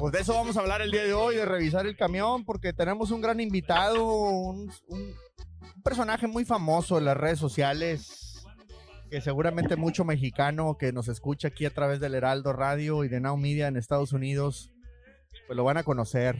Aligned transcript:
Pues 0.00 0.14
de 0.14 0.20
eso 0.20 0.32
vamos 0.32 0.56
a 0.56 0.60
hablar 0.60 0.80
el 0.80 0.90
día 0.90 1.04
de 1.04 1.12
hoy, 1.12 1.36
de 1.36 1.44
revisar 1.44 1.86
el 1.86 1.94
camión, 1.94 2.46
porque 2.46 2.72
tenemos 2.72 3.10
un 3.10 3.20
gran 3.20 3.38
invitado, 3.38 4.02
un, 4.02 4.72
personaje 5.84 6.26
muy 6.26 6.46
famoso 6.46 6.96
en 6.96 7.04
las 7.04 7.18
redes 7.18 7.38
sociales, 7.38 8.42
que 9.10 9.20
seguramente 9.20 9.76
mucho 9.76 10.06
mexicano 10.06 10.78
que 10.78 10.90
nos 10.90 11.08
escucha 11.08 11.48
aquí 11.48 11.66
a 11.66 11.74
través 11.74 12.00
del 12.00 12.14
Heraldo 12.14 12.54
Radio 12.54 13.04
y 13.04 13.08
de 13.08 13.20
Now 13.20 13.36
Media 13.36 13.68
en 13.68 13.76
Estados 13.76 14.14
Unidos, 14.14 14.72
pues 15.46 15.54
lo 15.54 15.64
van 15.64 15.76
a 15.76 15.82
conocer. 15.82 16.38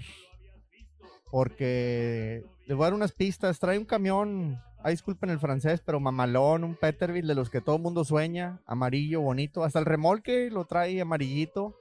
Porque 1.30 2.42
les 2.66 2.74
voy 2.74 2.84
a 2.84 2.86
dar 2.86 2.94
unas 2.94 3.12
pistas. 3.12 3.58
Trae 3.58 3.76
un 3.76 3.84
camión, 3.84 4.58
ay, 4.82 4.94
disculpen 4.94 5.28
el 5.28 5.38
francés, 5.38 5.82
pero 5.84 6.00
mamalón, 6.00 6.64
un 6.64 6.76
Peterbilt 6.76 7.28
de 7.28 7.34
los 7.34 7.50
que 7.50 7.60
todo 7.60 7.76
el 7.76 7.82
mundo 7.82 8.06
sueña, 8.06 8.62
amarillo, 8.64 9.20
bonito. 9.20 9.64
Hasta 9.64 9.80
el 9.80 9.84
remolque 9.84 10.48
lo 10.50 10.64
trae 10.64 10.98
amarillito, 11.02 11.78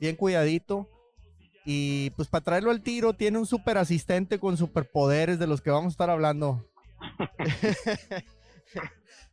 bien 0.00 0.16
cuidadito. 0.16 0.88
Y 1.64 2.10
pues 2.10 2.28
para 2.28 2.44
traerlo 2.44 2.70
al 2.70 2.82
tiro 2.82 3.12
tiene 3.12 3.38
un 3.38 3.46
super 3.46 3.78
asistente 3.78 4.38
con 4.38 4.56
superpoderes 4.56 5.38
de 5.38 5.46
los 5.46 5.60
que 5.60 5.70
vamos 5.70 5.92
a 5.92 5.94
estar 5.94 6.10
hablando. 6.10 6.68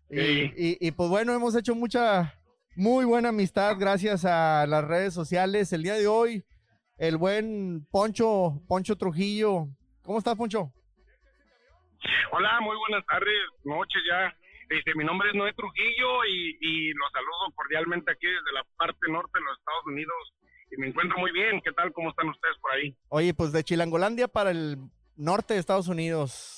y, 0.09 0.87
y, 0.87 0.91
pues 0.91 1.09
bueno, 1.09 1.33
hemos 1.33 1.55
hecho 1.55 1.73
mucha, 1.75 2.35
muy 2.75 3.05
buena 3.05 3.29
amistad 3.29 3.77
gracias 3.79 4.25
a 4.25 4.65
las 4.67 4.83
redes 4.83 5.13
sociales. 5.13 5.73
El 5.73 5.83
día 5.83 5.95
de 5.95 6.07
hoy, 6.07 6.45
el 6.97 7.17
buen 7.17 7.87
Poncho, 7.91 8.61
Poncho 8.67 8.95
Trujillo. 8.95 9.67
¿Cómo 10.03 10.19
estás, 10.19 10.35
Poncho? 10.35 10.71
Hola, 12.31 12.59
muy 12.61 12.77
buenas 12.77 13.05
tardes, 13.07 13.35
noches 13.63 14.01
ya. 14.07 14.33
Este, 14.69 14.93
mi 14.93 15.03
nombre 15.03 15.29
es 15.29 15.35
Noé 15.35 15.51
Trujillo 15.53 16.25
y, 16.25 16.57
y 16.61 16.93
los 16.93 17.11
saludo 17.11 17.51
cordialmente 17.55 18.11
aquí 18.11 18.27
desde 18.27 18.53
la 18.53 18.63
parte 18.77 19.11
norte 19.11 19.31
de 19.33 19.45
los 19.45 19.57
Estados 19.57 19.85
Unidos 19.87 20.33
y 20.71 20.77
me 20.77 20.87
encuentro 20.87 21.17
muy 21.17 21.31
bien. 21.31 21.61
¿Qué 21.61 21.71
tal? 21.71 21.91
¿Cómo 21.93 22.09
están 22.09 22.29
ustedes 22.29 22.57
por 22.61 22.71
ahí? 22.71 22.95
Oye, 23.09 23.33
pues 23.33 23.51
de 23.51 23.63
Chilangolandia 23.63 24.27
para 24.27 24.51
el 24.51 24.77
norte 25.15 25.53
de 25.53 25.59
Estados 25.59 25.87
Unidos. 25.87 26.55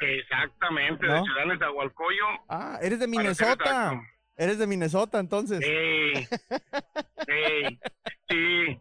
Exactamente, 0.00 1.06
de 1.06 1.22
Ciudad 1.22 1.44
Nezahualcóyotl. 1.46 2.44
Ah, 2.48 2.78
eres 2.82 2.98
de 3.00 3.06
Minnesota. 3.06 4.00
Eres 4.36 4.58
de 4.58 4.66
Minnesota, 4.66 5.18
entonces. 5.18 5.60
Sí, 5.60 6.26
sí, 7.26 7.78
sí. 8.30 8.80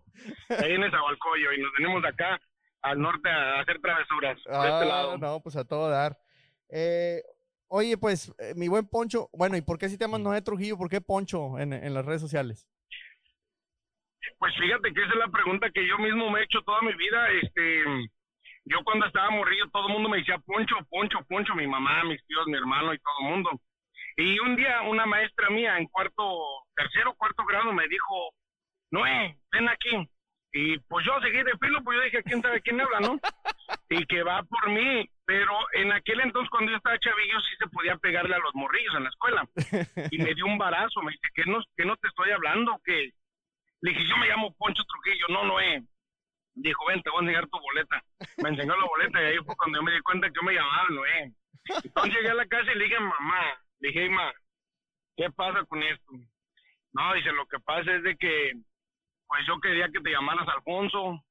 Ahí 0.49 0.73
en 0.73 0.81
Nezahualcóyotl 0.81 1.55
y 1.55 1.61
nos 1.61 1.71
venimos 1.77 2.05
acá 2.05 2.39
al 2.81 2.99
norte 2.99 3.29
a 3.29 3.59
hacer 3.59 3.81
travesuras. 3.81 4.37
Este 4.37 4.49
ah, 4.53 5.17
no, 5.19 5.41
pues 5.41 5.57
a 5.57 5.65
todo 5.65 5.89
dar. 5.89 6.17
Eh, 6.69 7.21
oye, 7.67 7.97
pues, 7.97 8.33
eh, 8.37 8.53
mi 8.55 8.69
buen 8.69 8.87
Poncho, 8.87 9.29
bueno, 9.33 9.57
¿y 9.57 9.61
por 9.61 9.77
qué 9.77 9.89
si 9.89 9.97
te 9.97 10.05
llamas 10.05 10.21
Noé 10.21 10.41
Trujillo? 10.41 10.77
¿Por 10.77 10.89
qué 10.89 11.01
Poncho 11.01 11.59
en, 11.59 11.73
en 11.73 11.93
las 11.93 12.05
redes 12.05 12.21
sociales? 12.21 12.69
Pues 14.37 14.55
fíjate 14.55 14.93
que 14.93 15.01
esa 15.01 15.13
es 15.13 15.19
la 15.19 15.27
pregunta 15.27 15.69
que 15.71 15.85
yo 15.87 15.97
mismo 15.97 16.29
me 16.29 16.41
he 16.41 16.43
hecho 16.43 16.61
toda 16.61 16.81
mi 16.81 16.93
vida. 16.93 17.29
Este, 17.31 17.83
yo 18.65 18.83
cuando 18.83 19.05
estaba 19.05 19.29
morrido, 19.31 19.67
todo 19.71 19.87
el 19.87 19.93
mundo 19.93 20.09
me 20.09 20.19
decía 20.19 20.37
Poncho, 20.39 20.75
Poncho, 20.89 21.19
Poncho, 21.27 21.55
mi 21.55 21.67
mamá, 21.67 22.03
mis 22.03 22.23
tíos, 22.25 22.47
mi 22.47 22.57
hermano 22.57 22.93
y 22.93 22.99
todo 22.99 23.13
el 23.21 23.29
mundo. 23.29 23.49
Y 24.17 24.39
un 24.39 24.55
día 24.55 24.81
una 24.81 25.05
maestra 25.05 25.49
mía 25.49 25.77
en 25.77 25.87
cuarto, 25.87 26.23
tercero, 26.75 27.13
cuarto 27.15 27.45
grado 27.45 27.71
me 27.73 27.87
dijo, 27.87 28.33
Noé, 28.91 29.37
ven 29.51 29.69
aquí. 29.69 30.09
Y 30.51 30.79
pues 30.79 31.05
yo 31.05 31.19
seguí 31.21 31.43
de 31.43 31.57
filo, 31.59 31.83
pues 31.83 31.97
yo 31.97 32.03
dije, 32.03 32.23
¿quién 32.23 32.41
sabe 32.41 32.61
quién 32.61 32.81
habla, 32.81 32.99
no? 33.01 33.19
Y 33.89 34.05
que 34.05 34.23
va 34.23 34.41
por 34.43 34.69
mí. 34.69 35.07
Pero 35.25 35.53
en 35.73 35.91
aquel 35.91 36.21
entonces, 36.21 36.49
cuando 36.49 36.71
yo 36.71 36.77
estaba 36.77 36.97
chavillo, 36.97 37.39
sí 37.41 37.55
se 37.59 37.67
podía 37.67 37.95
pegarle 37.97 38.35
a 38.35 38.39
los 38.39 38.55
morrillos 38.55 38.95
en 38.95 39.03
la 39.03 39.09
escuela. 39.09 39.47
Y 40.11 40.17
me 40.17 40.33
dio 40.33 40.47
un 40.47 40.57
barazo, 40.57 41.01
me 41.01 41.11
dice, 41.11 41.27
¿qué 41.35 41.43
no, 41.45 41.63
que 41.77 41.85
no 41.85 41.95
te 41.97 42.07
estoy 42.07 42.31
hablando? 42.31 42.79
Que 42.83 43.11
le 43.81 43.91
dije, 43.91 44.07
yo 44.07 44.17
me 44.17 44.27
llamo 44.27 44.53
Poncho 44.55 44.83
Trujillo, 44.83 45.25
no, 45.29 45.45
no 45.45 45.59
es. 45.59 45.83
Dijo, 46.55 46.85
ven, 46.87 47.01
te 47.01 47.09
voy 47.09 47.19
a 47.19 47.21
enseñar 47.21 47.47
tu 47.47 47.59
boleta. 47.59 48.03
Me 48.37 48.49
enseñó 48.49 48.75
la 48.75 48.85
boleta 48.85 49.21
y 49.21 49.25
ahí 49.25 49.37
fue 49.45 49.55
cuando 49.55 49.79
yo 49.79 49.83
me 49.83 49.93
di 49.93 50.01
cuenta 50.01 50.27
que 50.27 50.33
yo 50.35 50.43
me 50.43 50.53
llamaba 50.53 50.87
Noé. 50.89 51.33
Entonces 51.83 52.13
llegué 52.13 52.29
a 52.29 52.33
la 52.33 52.47
casa 52.47 52.71
y 52.71 52.77
le 52.77 52.85
dije, 52.85 52.99
mamá, 52.99 53.57
le 53.79 53.87
dije, 53.87 54.09
ma, 54.09 54.33
¿qué 55.15 55.29
pasa 55.31 55.63
con 55.65 55.81
esto? 55.83 56.11
No, 56.91 57.13
dice, 57.13 57.31
lo 57.31 57.45
que 57.45 57.59
pasa 57.59 57.95
es 57.95 58.03
de 58.03 58.17
que, 58.17 58.53
pues 59.27 59.45
yo 59.47 59.59
quería 59.59 59.87
que 59.89 60.01
te 60.01 60.11
llamaras 60.11 60.47
Alfonso. 60.49 61.23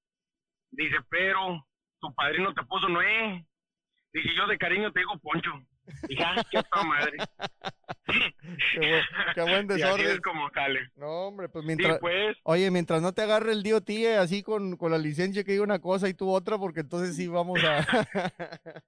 Dice, 0.70 0.96
pero 1.10 1.66
tu 2.00 2.14
padrino 2.14 2.54
te 2.54 2.62
puso 2.64 2.88
Noé. 2.88 3.44
Dice, 4.12 4.34
yo 4.34 4.46
de 4.46 4.56
cariño 4.56 4.92
te 4.92 5.00
digo 5.00 5.18
Poncho. 5.18 5.52
Ya, 6.08 6.34
qué 6.50 6.62
madre. 6.86 7.18
qué, 9.34 9.42
buen, 9.42 9.66
desorden. 9.66 10.06
es 10.06 10.20
como 10.20 10.50
sale. 10.50 10.80
No, 10.96 11.28
hombre, 11.28 11.48
pues 11.48 11.64
mientras. 11.64 11.98
Pues. 11.98 12.36
Oye, 12.44 12.70
mientras 12.70 13.02
no 13.02 13.12
te 13.12 13.22
agarre 13.22 13.52
el 13.52 13.62
tíe 13.84 14.16
así 14.16 14.42
con, 14.42 14.76
con 14.76 14.92
la 14.92 14.98
licencia 14.98 15.44
que 15.44 15.52
diga 15.52 15.64
una 15.64 15.80
cosa 15.80 16.08
y 16.08 16.14
tú 16.14 16.30
otra, 16.30 16.58
porque 16.58 16.80
entonces 16.80 17.16
sí 17.16 17.26
vamos 17.26 17.62
a. 17.64 17.78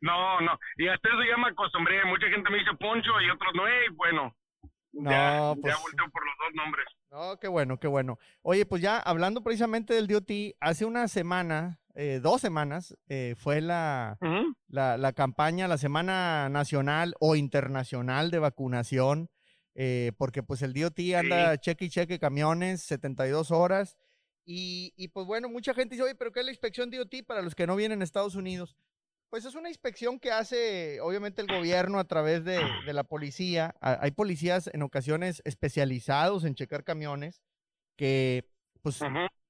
no, 0.00 0.40
no. 0.40 0.58
Y 0.76 0.88
hasta 0.88 1.08
eso 1.08 1.18
ya 1.28 1.36
me 1.36 1.48
acostumbré. 1.48 2.04
Mucha 2.04 2.28
gente 2.28 2.50
me 2.50 2.58
dice 2.58 2.70
Poncho 2.78 3.20
y 3.20 3.30
otros 3.30 3.52
no, 3.54 3.68
y 3.68 3.94
bueno. 3.94 4.34
No, 4.92 5.10
ya, 5.10 5.54
pues. 5.60 5.74
Ya 5.74 5.80
volteo 5.80 6.10
por 6.10 6.24
los 6.24 6.34
dos 6.38 6.54
nombres. 6.54 6.86
No, 7.10 7.38
qué 7.40 7.48
bueno, 7.48 7.78
qué 7.78 7.88
bueno. 7.88 8.18
Oye, 8.42 8.66
pues 8.66 8.82
ya 8.82 8.98
hablando 8.98 9.42
precisamente 9.42 9.94
del 9.94 10.06
DOT, 10.06 10.30
hace 10.60 10.84
una 10.84 11.08
semana 11.08 11.78
eh, 11.94 12.20
dos 12.20 12.40
semanas 12.40 12.96
eh, 13.08 13.34
fue 13.36 13.60
la, 13.60 14.18
la, 14.68 15.12
campaña, 15.12 15.68
la 15.68 15.78
Semana 15.78 16.48
Nacional 16.48 17.14
o 17.20 17.36
Internacional 17.36 18.32
de 18.32 18.40
Vacunación, 18.40 19.30
eh, 19.74 20.12
porque 20.18 20.42
pues 20.42 20.62
el 20.62 20.74
DOT 20.74 20.98
anda 21.16 21.56
cheque 21.58 21.84
y 21.84 21.90
cheque 21.90 22.18
camiones, 22.18 22.82
72 22.82 23.52
horas. 23.52 23.96
Y, 24.44 24.92
y, 24.96 25.08
pues 25.08 25.26
bueno, 25.26 25.48
mucha 25.48 25.72
gente 25.72 25.94
dice, 25.94 26.04
oye, 26.04 26.14
pero 26.14 26.32
¿qué 26.32 26.40
es 26.40 26.46
la 26.46 26.52
inspección 26.52 26.90
DOT 26.90 27.14
para 27.26 27.42
los 27.42 27.54
que 27.54 27.66
no 27.66 27.76
vienen 27.76 28.00
a 28.00 28.04
Estados 28.04 28.34
Unidos? 28.34 28.76
Pues 29.30 29.44
es 29.44 29.54
una 29.54 29.68
inspección 29.68 30.18
que 30.18 30.30
hace 30.32 31.00
obviamente 31.00 31.42
el 31.42 31.48
gobierno 31.48 31.98
a 31.98 32.04
través 32.04 32.44
de, 32.44 32.60
de 32.86 32.92
la 32.92 33.04
policía. 33.04 33.74
Hay 33.80 34.10
policías 34.10 34.68
en 34.72 34.82
ocasiones 34.82 35.42
especializados 35.44 36.44
en 36.44 36.54
checar 36.54 36.84
camiones 36.84 37.40
que 37.96 38.48
pues 38.82 39.00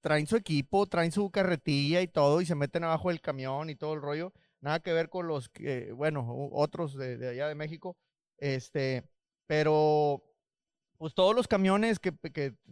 traen 0.05 0.27
su 0.27 0.37
equipo, 0.37 0.87
traen 0.87 1.13
su 1.13 1.31
carretilla 1.31 2.03
y 2.03 2.09
todo 2.09 2.43
y 2.43 2.47
se 2.47 2.55
meten 2.55 2.85
abajo 2.85 3.09
del 3.09 3.23
camión 3.23 3.71
y 3.71 3.75
todo 3.75 3.95
el 3.95 4.03
rollo. 4.03 4.35
Nada 4.61 4.81
que 4.81 4.93
ver 4.93 5.09
con 5.09 5.27
los 5.27 5.49
que, 5.49 5.93
bueno, 5.93 6.27
otros 6.53 6.95
de, 6.95 7.27
allá 7.27 7.49
de 7.49 7.55
México. 7.55 7.97
Este, 8.37 9.03
pero 9.47 10.23
pues 10.99 11.15
todos 11.15 11.35
los 11.35 11.49
camiones 11.49 12.01
que, 12.01 12.13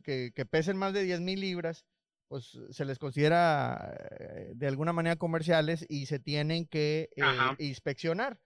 que, 0.03 0.45
pesen 0.45 0.77
más 0.77 0.93
de 0.93 1.05
10 1.05 1.23
mil 1.23 1.41
libras, 1.41 1.87
pues 2.29 2.59
se 2.69 2.85
les 2.85 2.99
considera 2.99 3.97
eh, 4.21 4.53
de 4.55 4.67
alguna 4.67 4.93
manera 4.93 5.17
comerciales 5.17 5.87
y 5.89 6.05
se 6.05 6.19
tienen 6.19 6.67
que 6.67 7.09
eh, 7.17 7.23
inspeccionar. 7.61 8.39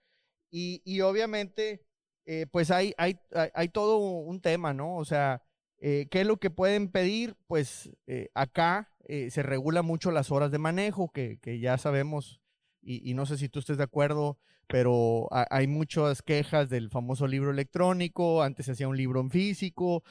Y, 0.49 0.81
y 0.85 1.01
obviamente, 1.01 1.85
eh, 2.25 2.45
pues 2.49 2.71
hay, 2.71 2.93
hay, 2.97 3.19
hay, 3.53 3.67
todo 3.67 3.97
un 3.97 4.39
tema, 4.39 4.73
¿no? 4.73 4.95
O 4.95 5.03
sea, 5.03 5.43
eh, 5.79 6.07
¿Qué 6.09 6.21
es 6.21 6.27
lo 6.27 6.37
que 6.37 6.49
pueden 6.49 6.89
pedir? 6.89 7.35
Pues 7.47 7.91
eh, 8.07 8.29
acá 8.33 8.91
eh, 9.05 9.29
se 9.29 9.43
regula 9.43 9.83
mucho 9.83 10.11
las 10.11 10.31
horas 10.31 10.51
de 10.51 10.57
manejo, 10.57 11.11
que, 11.11 11.39
ya 11.59 11.77
sabemos, 11.77 12.41
y, 12.81 13.13
no 13.13 13.25
sé 13.25 13.37
si 13.37 13.49
tú 13.49 13.59
estés 13.59 13.77
de 13.77 13.83
acuerdo, 13.83 14.37
pero 14.67 15.27
hay 15.31 15.67
muchas 15.67 16.21
quejas 16.21 16.69
del 16.69 16.89
famoso 16.89 17.27
libro 17.27 17.51
electrónico, 17.51 18.43
antes 18.43 18.65
se 18.65 18.73
hacía 18.73 18.87
un 18.87 18.97
libro 18.97 19.21
en 19.21 19.29
físico, 19.29 20.03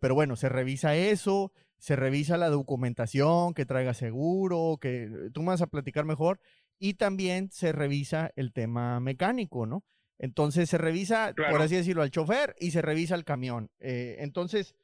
pero 0.00 0.14
bueno, 0.14 0.36
se 0.36 0.48
revisa 0.48 0.94
eso, 0.96 1.52
se 1.78 1.96
revisa 1.96 2.36
la 2.36 2.48
documentación, 2.48 3.54
que 3.54 3.66
traiga 3.66 3.94
seguro, 3.94 4.78
que 4.80 5.10
tú 5.32 5.40
me 5.40 5.48
vas 5.48 5.62
a 5.62 5.66
platicar 5.66 6.04
mejor, 6.04 6.40
y 6.78 6.94
también 6.94 7.50
se 7.50 7.72
revisa 7.72 8.30
el 8.36 8.52
tema 8.52 9.00
mecánico, 9.00 9.66
¿no? 9.66 9.84
Entonces 10.18 10.70
se 10.70 10.78
revisa, 10.78 11.34
por 11.50 11.60
así 11.60 11.74
decirlo, 11.74 12.02
al 12.02 12.10
chofer 12.10 12.54
y 12.58 12.70
se 12.70 12.82
revisa 12.82 13.14
el 13.14 13.24
camión. 13.24 13.70
entonces, 13.80 14.74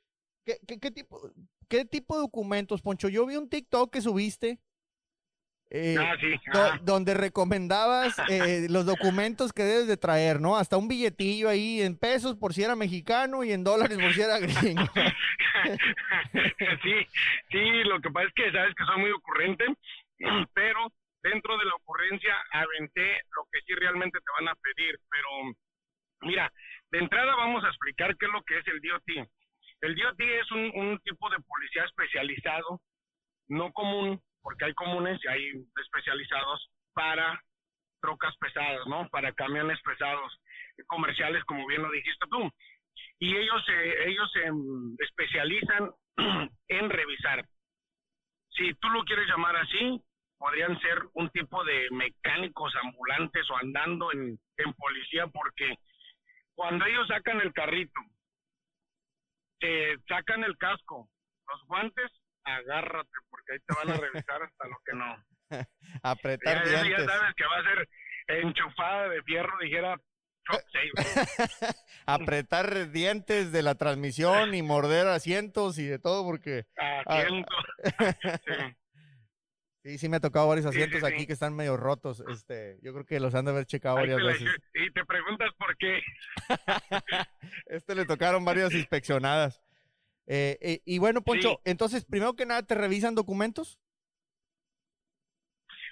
¿Qué, 0.45 0.91
tipo, 0.91 1.31
¿Qué 1.69 1.85
tipo 1.85 2.17
de 2.17 2.23
documentos, 2.23 2.83
Poncho? 2.83 3.09
Yo 3.09 3.27
vi 3.27 3.37
un 3.37 3.49
TikTok 3.49 3.93
que 3.93 4.01
subiste. 4.01 4.59
Eh, 5.73 5.95
ah, 6.53 6.81
donde 6.83 7.15
recomendabas 7.15 8.19
eh, 8.29 8.67
los 8.69 8.87
documentos 8.87 9.53
que 9.53 9.63
debes 9.63 9.87
de 9.87 9.97
traer, 9.97 10.41
¿no? 10.41 10.57
Hasta 10.57 10.77
un 10.77 10.89
billetillo 10.89 11.49
ahí 11.49 11.81
en 11.81 11.97
pesos 11.97 12.35
por 12.35 12.53
si 12.53 12.65
era 12.65 12.75
mexicano 12.75 13.45
y 13.45 13.53
en 13.53 13.63
dólares 13.63 13.97
por 13.97 14.13
si 14.13 14.21
era 14.21 14.41
gringo. 14.41 14.83
sí, 16.83 17.07
sí, 17.53 17.85
lo 17.85 18.01
que 18.01 18.11
pasa 18.11 18.27
es 18.27 18.35
que 18.35 18.51
sabes 18.51 18.75
que 18.75 18.85
soy 18.85 18.99
muy 18.99 19.13
ocurrente, 19.13 19.65
pero 20.55 20.93
dentro 21.23 21.57
de 21.57 21.65
la 21.65 21.75
ocurrencia 21.77 22.35
aventé 22.51 23.23
lo 23.37 23.47
que 23.53 23.61
sí 23.65 23.73
realmente 23.75 24.19
te 24.19 24.33
van 24.41 24.49
a 24.49 24.57
pedir, 24.57 24.99
pero 25.09 25.55
mira, 26.23 26.53
de 26.91 26.99
entrada 26.99 27.37
vamos 27.37 27.65
a 27.65 27.69
explicar 27.69 28.17
qué 28.17 28.27
es 28.27 28.33
lo 28.33 28.43
que 28.43 28.59
es 28.59 28.67
el 28.67 28.81
DOT. 28.81 29.29
El 29.83 29.95
DOT 29.95 30.21
es 30.21 30.51
un, 30.53 30.99
tipo 31.05 31.31
de 31.31 31.41
policía 31.41 31.85
especializado, 31.85 32.81
no 33.49 33.73
común, 33.73 34.21
porque 34.43 34.67
hay 34.67 34.75
comunes 34.75 35.19
y 35.25 35.29
hay 35.29 35.53
especializados 35.83 36.71
para 36.93 37.41
trocas 38.01 38.35
pesadas, 38.39 38.87
¿no? 38.87 39.09
Para 39.09 39.33
camiones 39.33 39.81
pesados 39.83 40.39
comerciales, 40.87 41.45
como 41.45 41.67
bien 41.67 41.83
lo 41.83 41.91
dijiste 41.91 42.27
tú. 42.31 42.51
Y 43.19 43.37
ellos, 43.37 43.63
ellos 44.07 44.33
se 44.33 44.51
especializan 45.05 45.91
en 46.69 46.91
revisar 46.91 47.45
si 48.61 48.75
tú 48.75 48.89
lo 48.91 49.05
quieres 49.05 49.27
llamar 49.29 49.57
así, 49.57 50.03
podrían 50.39 50.79
ser 50.81 50.99
un 51.15 51.31
tipo 51.31 51.65
de 51.65 51.89
mecánicos 51.93 52.75
ambulantes 52.83 53.49
o 53.51 53.57
andando 53.57 54.13
en 54.13 54.39
policía 54.77 55.27
porque 55.29 55.77
cuando 56.55 56.85
ellos 56.85 57.07
sacan 57.09 57.41
el 57.41 57.53
carrito, 57.53 58.01
te 59.61 59.97
sacan 60.09 60.43
el 60.45 60.57
casco, 60.59 61.09
los 61.47 61.67
guantes, 61.67 62.11
agárrate 62.45 63.11
porque 63.29 63.53
ahí 63.53 63.59
te 63.61 63.75
van 63.75 63.97
a 63.97 64.01
revisar 64.01 64.43
hasta 64.43 64.69
lo 64.69 64.77
que 64.85 64.93
no. 64.95 65.25
Apretar 66.03 66.65
ya, 66.67 66.83
dientes. 66.83 67.07
Ya 67.07 67.13
sabes 67.13 67.35
que 67.37 67.45
va 67.45 67.59
a 67.59 67.63
ser 67.63 67.89
enchufada 68.43 69.09
de 69.09 69.23
fierro, 69.23 69.59
dijera 69.61 69.97
Apretar 72.07 72.91
dientes 72.91 73.53
de 73.53 73.63
la 73.63 73.75
transmisión 73.75 74.55
y 74.55 74.63
morder 74.63 75.07
asientos 75.07 75.79
y 75.79 75.87
de 75.87 75.99
todo 75.99 76.25
porque... 76.25 76.65
Asientos. 77.07 77.65
sí. 78.45 78.77
Sí. 79.85 80.09
me 80.09 80.17
ha 80.17 80.21
tocado 80.21 80.49
varios 80.49 80.67
asientos 80.67 81.03
aquí 81.05 81.27
que 81.27 81.33
están 81.33 81.55
medio 81.55 81.77
rotos. 81.77 82.23
Este, 82.29 82.79
yo 82.83 82.93
creo 82.93 83.05
que 83.05 83.21
los 83.21 83.35
han 83.35 83.45
de 83.45 83.53
haber 83.53 83.67
checado 83.67 83.97
varias 83.97 84.23
veces. 84.23 84.49
Y 84.75 84.91
te 84.93 85.05
preguntas 85.05 85.51
por 85.59 85.77
qué. 85.77 86.01
este 87.67 87.95
le 87.95 88.07
tocaron 88.07 88.45
varias 88.45 88.73
inspeccionadas. 88.73 89.63
Eh, 90.27 90.59
eh, 90.61 90.83
y 90.85 90.99
bueno, 90.99 91.23
Poncho, 91.23 91.61
entonces, 91.65 92.05
primero 92.05 92.35
que 92.35 92.47
nada, 92.47 92.63
¿te 92.63 92.75
revisan 92.75 93.15
documentos? 93.15 93.81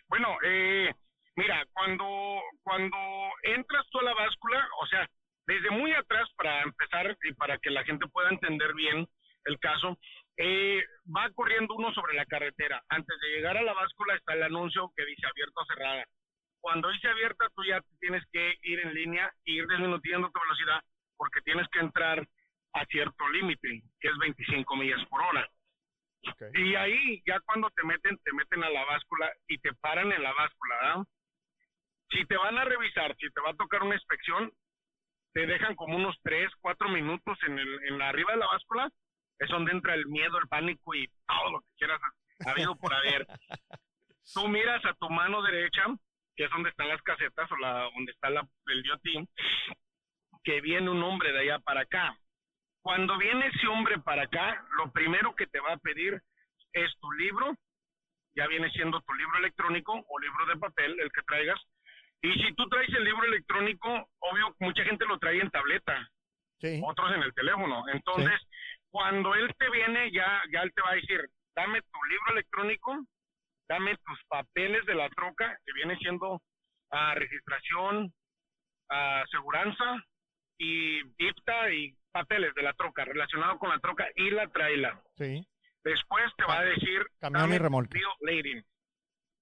Bueno, 0.08 0.36
eh, 0.44 0.90
Mira, 1.38 1.64
cuando, 1.72 2.42
cuando 2.64 2.96
entras 3.44 3.86
tú 3.92 4.00
a 4.00 4.02
la 4.02 4.14
báscula, 4.14 4.68
o 4.82 4.86
sea, 4.88 5.08
desde 5.46 5.70
muy 5.70 5.92
atrás 5.92 6.28
para 6.36 6.62
empezar 6.62 7.16
y 7.22 7.32
para 7.34 7.58
que 7.58 7.70
la 7.70 7.84
gente 7.84 8.08
pueda 8.08 8.28
entender 8.30 8.74
bien 8.74 9.08
el 9.44 9.58
caso, 9.60 9.96
eh, 10.38 10.84
va 11.14 11.30
corriendo 11.34 11.74
uno 11.74 11.92
sobre 11.92 12.14
la 12.14 12.26
carretera. 12.26 12.82
Antes 12.88 13.20
de 13.20 13.28
llegar 13.28 13.56
a 13.56 13.62
la 13.62 13.74
báscula 13.74 14.14
está 14.14 14.34
el 14.34 14.44
anuncio 14.44 14.92
que 14.96 15.04
dice 15.04 15.26
abierta 15.26 15.60
o 15.60 15.66
cerrada. 15.66 16.04
Cuando 16.60 16.90
dice 16.90 17.08
abierta, 17.08 17.48
tú 17.54 17.64
ya 17.64 17.80
tienes 18.00 18.24
que 18.32 18.56
ir 18.62 18.80
en 18.80 18.94
línea 18.94 19.32
e 19.44 19.52
ir 19.52 19.66
disminuyendo 19.66 20.30
tu 20.30 20.40
velocidad 20.40 20.80
porque 21.16 21.40
tienes 21.42 21.66
que 21.68 21.80
entrar 21.80 22.26
a 22.72 22.84
cierto 22.86 23.28
límite, 23.28 23.82
que 24.00 24.08
es 24.08 24.18
25 24.18 24.76
millas 24.76 25.04
por 25.08 25.20
hora. 25.22 25.48
Y 26.54 26.74
ahí, 26.74 27.22
ya 27.26 27.40
cuando 27.40 27.70
te 27.70 27.84
meten, 27.84 28.18
te 28.18 28.32
meten 28.32 28.62
a 28.62 28.70
la 28.70 28.84
báscula 28.84 29.32
y 29.46 29.58
te 29.58 29.72
paran 29.74 30.12
en 30.12 30.22
la 30.22 30.32
báscula, 30.32 30.74
¿verdad? 30.80 31.04
si 32.10 32.24
te 32.26 32.36
van 32.36 32.56
a 32.58 32.64
revisar, 32.64 33.14
si 33.16 33.30
te 33.30 33.40
va 33.40 33.50
a 33.50 33.56
tocar 33.56 33.82
una 33.82 33.94
inspección, 33.94 34.52
te 35.32 35.46
dejan 35.46 35.74
como 35.74 35.96
unos 35.96 36.16
3, 36.22 36.50
4 36.60 36.88
minutos 36.88 37.38
en, 37.46 37.58
el, 37.58 37.84
en 37.84 37.98
la 37.98 38.08
arriba 38.08 38.32
de 38.32 38.38
la 38.38 38.46
báscula, 38.46 38.90
es 39.38 39.48
donde 39.48 39.72
entra 39.72 39.94
el 39.94 40.06
miedo, 40.06 40.38
el 40.38 40.48
pánico 40.48 40.94
y 40.94 41.08
todo 41.26 41.52
lo 41.52 41.60
que 41.60 41.68
quieras 41.78 42.00
habido 42.46 42.76
por 42.76 42.92
haber. 42.94 43.26
Tú 44.34 44.48
miras 44.48 44.84
a 44.84 44.94
tu 44.94 45.08
mano 45.08 45.42
derecha, 45.42 45.84
que 46.36 46.44
es 46.44 46.50
donde 46.50 46.70
están 46.70 46.88
las 46.88 47.02
casetas 47.02 47.50
o 47.50 47.56
la, 47.56 47.90
donde 47.94 48.12
está 48.12 48.30
la, 48.30 48.46
el 48.66 48.82
DOT, 48.82 49.28
que 50.44 50.60
viene 50.60 50.90
un 50.90 51.02
hombre 51.02 51.32
de 51.32 51.40
allá 51.40 51.58
para 51.60 51.82
acá. 51.82 52.16
Cuando 52.82 53.18
viene 53.18 53.48
ese 53.48 53.66
hombre 53.66 53.98
para 53.98 54.22
acá, 54.22 54.64
lo 54.76 54.92
primero 54.92 55.34
que 55.34 55.46
te 55.46 55.60
va 55.60 55.72
a 55.72 55.78
pedir 55.78 56.22
es 56.72 56.90
tu 57.00 57.10
libro, 57.12 57.54
ya 58.36 58.46
viene 58.46 58.70
siendo 58.70 59.00
tu 59.00 59.14
libro 59.14 59.38
electrónico 59.38 59.92
o 59.92 60.18
libro 60.20 60.46
de 60.46 60.56
papel, 60.56 61.00
el 61.00 61.10
que 61.10 61.22
traigas, 61.22 61.60
y 62.22 62.32
si 62.34 62.54
tú 62.54 62.68
traes 62.68 62.88
el 62.88 63.04
libro 63.04 63.24
electrónico, 63.24 63.88
obvio, 64.18 64.54
mucha 64.58 64.82
gente 64.84 65.06
lo 65.06 65.18
trae 65.18 65.40
en 65.40 65.50
tableta, 65.50 66.08
otros 66.82 67.14
en 67.14 67.22
el 67.22 67.32
teléfono. 67.34 67.84
Entonces, 67.92 68.40
cuando 68.90 69.34
él 69.34 69.52
te 69.58 69.70
viene, 69.70 70.10
ya, 70.12 70.42
ya 70.52 70.62
él 70.62 70.72
te 70.74 70.82
va 70.82 70.90
a 70.90 70.94
decir, 70.94 71.28
dame 71.54 71.80
tu 71.82 72.04
libro 72.04 72.32
electrónico, 72.32 73.04
dame 73.68 73.96
tus 73.96 74.24
papeles 74.28 74.84
de 74.86 74.94
la 74.94 75.08
troca, 75.10 75.58
que 75.64 75.72
viene 75.74 75.96
siendo 75.98 76.40
a 76.90 77.14
registración, 77.14 78.12
a 78.88 79.20
aseguranza 79.20 80.02
y 80.58 81.02
dicta 81.18 81.70
y 81.70 81.94
papeles 82.10 82.54
de 82.54 82.62
la 82.62 82.72
troca 82.72 83.04
relacionado 83.04 83.58
con 83.58 83.70
la 83.70 83.78
troca 83.78 84.06
y 84.16 84.30
la 84.30 84.48
traila. 84.48 85.00
Sí. 85.16 85.46
Después 85.84 86.24
te 86.36 86.44
va 86.44 86.60
a 86.60 86.64
decir 86.64 87.06
camión 87.20 87.52
y 87.52 87.58
remolque. 87.58 88.00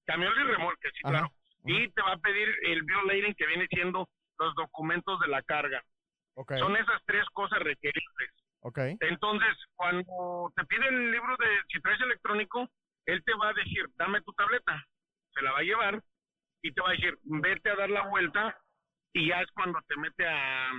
Camión 0.05 0.33
y 0.39 0.43
remolque, 0.43 0.89
sí, 0.95 1.03
claro 1.03 1.31
y 1.67 1.89
te 1.91 2.03
va 2.03 2.13
a 2.13 2.19
pedir 2.19 2.49
el 2.63 2.83
violating 2.83 3.35
que 3.35 3.47
viene 3.47 3.67
siendo 3.69 4.09
los 4.39 4.55
documentos 4.55 5.19
de 5.21 5.29
la 5.29 5.43
carga. 5.43 5.83
Son 6.35 6.77
esas 6.77 7.03
tres 7.07 7.25
cosas 7.33 7.59
requeribles. 7.61 8.31
Okay. 8.67 8.97
Entonces, 8.99 9.57
cuando 9.77 10.53
te 10.57 10.65
pide 10.65 10.89
el 10.89 11.13
libro 11.13 11.37
de 11.37 11.47
si 11.69 11.81
traes 11.81 12.01
electrónico, 12.01 12.69
él 13.05 13.23
te 13.25 13.33
va 13.35 13.51
a 13.51 13.53
decir, 13.53 13.87
dame 13.95 14.21
tu 14.23 14.33
tableta, 14.33 14.85
se 15.33 15.43
la 15.43 15.53
va 15.53 15.59
a 15.61 15.63
llevar 15.63 16.03
y 16.63 16.73
te 16.73 16.81
va 16.81 16.89
a 16.89 16.93
decir, 16.93 17.17
vete 17.23 17.71
a 17.71 17.77
dar 17.77 17.91
la 17.91 18.09
vuelta 18.09 18.59
y 19.13 19.29
ya 19.29 19.41
es 19.41 19.49
cuando 19.53 19.81
te 19.87 19.97
mete 19.97 20.27
a, 20.27 20.71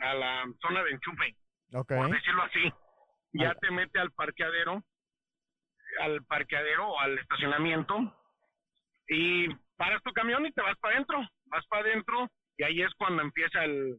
a 0.00 0.14
la 0.14 0.44
zona 0.60 0.82
de 0.82 0.90
enchufe, 0.90 1.36
por 1.70 2.10
decirlo 2.10 2.42
así. 2.42 2.72
Ya 3.34 3.54
te 3.54 3.70
mete 3.70 4.00
al 4.00 4.10
parqueadero, 4.10 4.82
al 6.00 6.24
parqueadero 6.24 6.88
o 6.88 6.98
al 6.98 7.16
estacionamiento 7.20 8.20
y 9.06 9.48
paras 9.76 10.02
tu 10.02 10.12
camión 10.12 10.44
y 10.44 10.52
te 10.52 10.62
vas 10.62 10.76
para 10.80 10.94
adentro, 10.94 11.20
vas 11.46 11.64
para 11.68 11.82
adentro 11.82 12.28
y 12.56 12.64
ahí 12.64 12.82
es 12.82 12.92
cuando 12.94 13.22
empieza 13.22 13.64
el, 13.64 13.96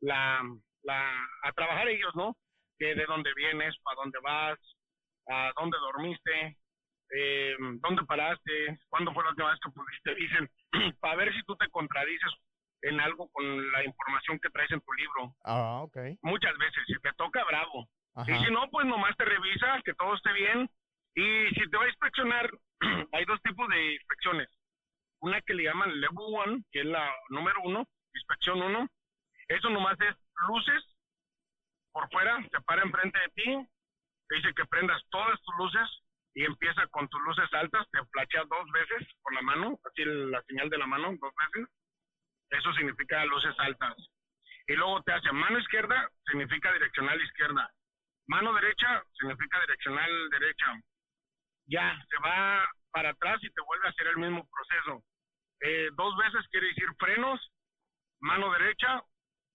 la, 0.00 0.42
la, 0.82 1.28
a 1.42 1.52
trabajar 1.52 1.88
ellos, 1.88 2.14
¿no? 2.14 2.36
Que 2.78 2.94
de 2.94 3.04
dónde 3.06 3.32
vienes, 3.34 3.76
para 3.82 3.96
dónde 3.96 4.18
vas, 4.22 4.58
a 5.28 5.52
dónde 5.56 5.78
dormiste, 5.78 6.56
eh, 7.10 7.56
dónde 7.80 8.04
paraste, 8.04 8.78
cuándo 8.88 9.12
fue 9.12 9.24
la 9.24 9.30
última 9.30 9.50
vez 9.50 9.60
que 9.60 9.70
pudiste, 9.70 10.14
dicen, 10.14 10.48
para 11.00 11.16
ver 11.16 11.34
si 11.34 11.42
tú 11.42 11.56
te 11.56 11.68
contradices 11.70 12.32
en 12.82 13.00
algo 13.00 13.28
con 13.30 13.72
la 13.72 13.84
información 13.84 14.38
que 14.40 14.50
traes 14.50 14.70
en 14.70 14.80
tu 14.80 14.92
libro. 14.92 15.34
Ah, 15.44 15.80
ok. 15.82 15.96
Muchas 16.22 16.56
veces, 16.58 16.82
si 16.86 16.94
te 17.00 17.12
toca, 17.14 17.44
bravo. 17.44 17.88
Y 18.26 18.34
si 18.44 18.50
no, 18.50 18.68
pues 18.70 18.84
nomás 18.86 19.16
te 19.16 19.24
revisa, 19.24 19.80
que 19.84 19.94
todo 19.94 20.14
esté 20.14 20.32
bien. 20.32 20.68
Y 21.14 21.48
si 21.54 21.70
te 21.70 21.76
va 21.76 21.84
a 21.84 21.88
inspeccionar, 21.88 22.50
hay 23.12 23.24
dos 23.26 23.40
tipos 23.42 23.68
de 23.68 23.94
inspecciones 23.94 24.48
una 25.20 25.40
que 25.42 25.54
le 25.54 25.64
llaman 25.64 26.00
Level 26.00 26.16
1, 26.18 26.62
que 26.70 26.80
es 26.80 26.86
la 26.86 27.10
número 27.30 27.60
uno, 27.64 27.86
inspección 28.14 28.62
1. 28.62 28.88
Eso 29.48 29.70
nomás 29.70 29.98
es 30.00 30.16
luces 30.46 30.84
por 31.92 32.08
fuera, 32.10 32.38
se 32.50 32.60
para 32.62 32.82
enfrente 32.82 33.18
de 33.18 33.28
ti, 33.28 33.68
te 34.28 34.36
dice 34.36 34.54
que 34.54 34.66
prendas 34.66 35.02
todas 35.10 35.40
tus 35.42 35.56
luces 35.56 35.88
y 36.34 36.44
empieza 36.44 36.86
con 36.88 37.08
tus 37.08 37.20
luces 37.22 37.52
altas, 37.52 37.86
te 37.90 37.98
flachea 38.12 38.44
dos 38.44 38.70
veces 38.70 39.08
con 39.22 39.34
la 39.34 39.42
mano, 39.42 39.78
así 39.84 40.04
la 40.04 40.42
señal 40.42 40.68
de 40.68 40.78
la 40.78 40.86
mano, 40.86 41.16
dos 41.18 41.32
veces. 41.34 41.68
Eso 42.50 42.72
significa 42.74 43.24
luces 43.24 43.54
altas. 43.58 43.96
Y 44.68 44.74
luego 44.74 45.02
te 45.02 45.12
hace 45.12 45.32
mano 45.32 45.58
izquierda, 45.58 46.10
significa 46.26 46.72
direccional 46.72 47.20
izquierda. 47.20 47.70
Mano 48.26 48.52
derecha, 48.54 49.02
significa 49.18 49.60
direccional 49.60 50.30
derecha. 50.30 50.80
Ya, 51.66 51.98
se 52.08 52.18
va 52.18 52.68
para 52.92 53.10
atrás 53.10 53.42
y 53.42 53.50
te 53.50 53.62
vuelve 53.62 53.86
a 53.86 53.90
hacer 53.90 54.06
el 54.08 54.18
mismo 54.18 54.46
proceso. 54.46 55.02
Eh, 55.60 55.88
dos 55.94 56.16
veces 56.18 56.46
quiere 56.50 56.68
decir 56.68 56.88
frenos, 56.98 57.40
mano 58.20 58.52
derecha, 58.52 59.02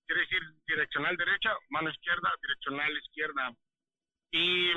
quiere 0.05 0.21
decir 0.21 0.41
direccional 0.67 1.17
derecha, 1.17 1.55
mano 1.69 1.89
izquierda, 1.89 2.31
direccional 2.41 2.97
izquierda. 2.97 3.53
Y 4.31 4.73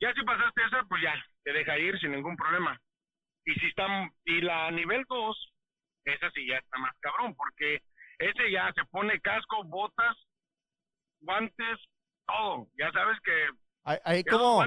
ya 0.00 0.12
si 0.14 0.22
pasaste 0.22 0.62
esa, 0.64 0.82
pues 0.84 1.02
ya, 1.02 1.14
te 1.44 1.52
deja 1.52 1.78
ir 1.78 1.98
sin 2.00 2.12
ningún 2.12 2.36
problema. 2.36 2.80
Y 3.44 3.54
si 3.54 3.66
está, 3.66 3.86
y 4.24 4.40
la 4.40 4.70
nivel 4.70 5.04
2, 5.08 5.52
esa 6.04 6.30
sí 6.30 6.46
ya 6.46 6.56
está 6.56 6.78
más 6.78 6.96
cabrón, 7.00 7.34
porque 7.34 7.82
ese 8.18 8.50
ya 8.50 8.72
se 8.74 8.84
pone 8.86 9.20
casco, 9.20 9.64
botas, 9.64 10.16
guantes, 11.20 11.78
todo. 12.26 12.68
Ya 12.78 12.90
sabes 12.92 13.18
que 13.20 13.48
Ahí, 14.04 14.24
como, 14.24 14.62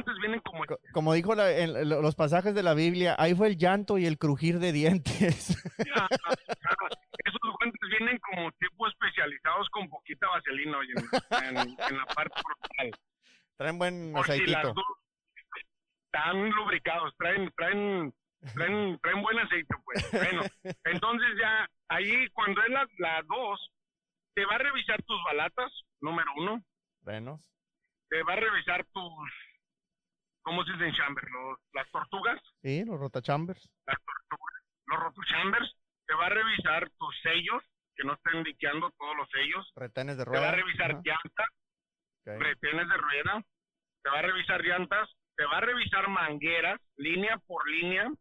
como, 0.92 1.14
dijo 1.14 1.34
en 1.40 1.90
los 1.90 2.16
pasajes 2.16 2.54
de 2.54 2.64
la 2.64 2.74
Biblia, 2.74 3.16
ahí 3.18 3.34
fue 3.34 3.48
el 3.48 3.58
llanto 3.58 3.98
y 3.98 4.06
el 4.06 4.18
crujir 4.18 4.60
de 4.60 4.72
dientes. 4.72 5.50
Esos 5.80 7.40
guantes 7.58 7.90
vienen 7.90 8.20
como 8.20 8.52
tipo 8.54 8.88
especializados 8.88 9.70
con 9.70 9.90
poquita 9.90 10.28
vaselina 10.28 10.78
en, 11.42 11.58
en, 11.58 11.98
la 11.98 12.06
parte 12.14 12.42
frontal. 12.42 13.00
Traen 13.58 13.78
buen 13.78 14.18
aceitito. 14.18 14.74
están 16.06 16.50
lubricados, 16.50 17.14
traen, 17.18 17.50
traen, 17.56 18.14
traen, 18.56 19.00
traen 19.00 19.22
buen 19.22 19.40
aceite, 19.40 19.76
pues. 19.86 20.12
Bueno, 20.12 20.42
entonces 20.84 21.30
ya 21.40 21.70
ahí 21.88 22.28
cuando 22.34 22.62
es 22.64 22.70
la, 22.70 22.88
la 22.98 23.22
dos, 23.24 23.72
te 24.34 24.46
va 24.46 24.56
a 24.56 24.58
revisar 24.58 25.02
tus 25.04 25.24
balatas, 25.24 25.72
número 26.02 26.30
uno. 26.36 26.62
Frenos 27.04 27.54
te 28.14 28.22
va 28.22 28.34
a 28.34 28.36
revisar 28.36 28.86
tus, 28.94 29.30
¿cómo 30.44 30.64
se 30.64 30.74
dice 30.74 30.86
en 30.86 30.94
chamber? 30.94 31.24
Los, 31.32 31.60
las 31.74 31.90
tortugas. 31.90 32.40
Sí, 32.62 32.86
los 32.86 33.00
rotachambers. 33.00 33.68
Las 33.88 33.98
tortugas, 34.06 34.64
los 34.86 35.00
rotachambers. 35.00 35.76
Te 36.06 36.14
va 36.14 36.28
a 36.28 36.30
revisar 36.30 36.92
tus 37.00 37.16
sellos, 37.24 37.64
que 37.96 38.04
no 38.04 38.14
estén 38.14 38.44
liqueando 38.44 38.92
todos 39.00 39.18
los 39.18 39.28
sellos. 39.32 39.72
Retenes 39.76 40.18
de 40.18 40.26
rueda. 40.26 40.42
Te 40.42 40.46
va 40.46 40.52
a 40.52 40.56
revisar 40.56 41.02
llantas, 41.04 41.50
retenes 42.24 42.88
de 42.88 42.98
rueda. 42.98 43.44
Te 44.04 44.10
va 44.12 44.20
a 44.20 44.22
revisar 44.22 44.62
llantas, 44.62 45.10
te 45.36 45.46
va 45.46 45.58
a 45.58 45.62
revisar 45.62 46.08
mangueras, 46.08 46.80
línea 46.98 47.40
por 47.48 47.68
línea. 47.68 48.12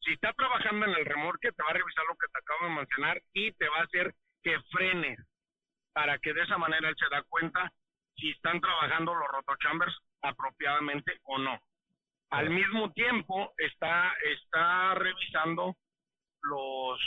Si 0.00 0.12
está 0.12 0.34
trabajando 0.34 0.84
en 0.84 0.92
el 0.92 1.06
remorque, 1.06 1.50
te 1.50 1.62
va 1.62 1.70
a 1.70 1.80
revisar 1.80 2.04
lo 2.04 2.16
que 2.16 2.28
te 2.30 2.38
acabo 2.38 2.68
de 2.68 2.76
mencionar 2.76 3.22
y 3.32 3.52
te 3.52 3.68
va 3.70 3.78
a 3.78 3.84
hacer 3.84 4.14
que 4.42 4.60
frene 4.70 5.16
para 5.94 6.18
que 6.18 6.34
de 6.34 6.42
esa 6.42 6.58
manera 6.58 6.90
él 6.90 6.96
se 6.98 7.08
da 7.08 7.22
cuenta 7.22 7.72
si 8.16 8.30
están 8.30 8.60
trabajando 8.60 9.14
los 9.14 9.28
rotochambers 9.28 9.96
apropiadamente 10.22 11.12
o 11.24 11.38
no. 11.38 11.58
Al 12.30 12.50
mismo 12.50 12.90
tiempo 12.92 13.52
está, 13.58 14.12
está 14.22 14.94
revisando 14.94 15.76
los 16.42 17.00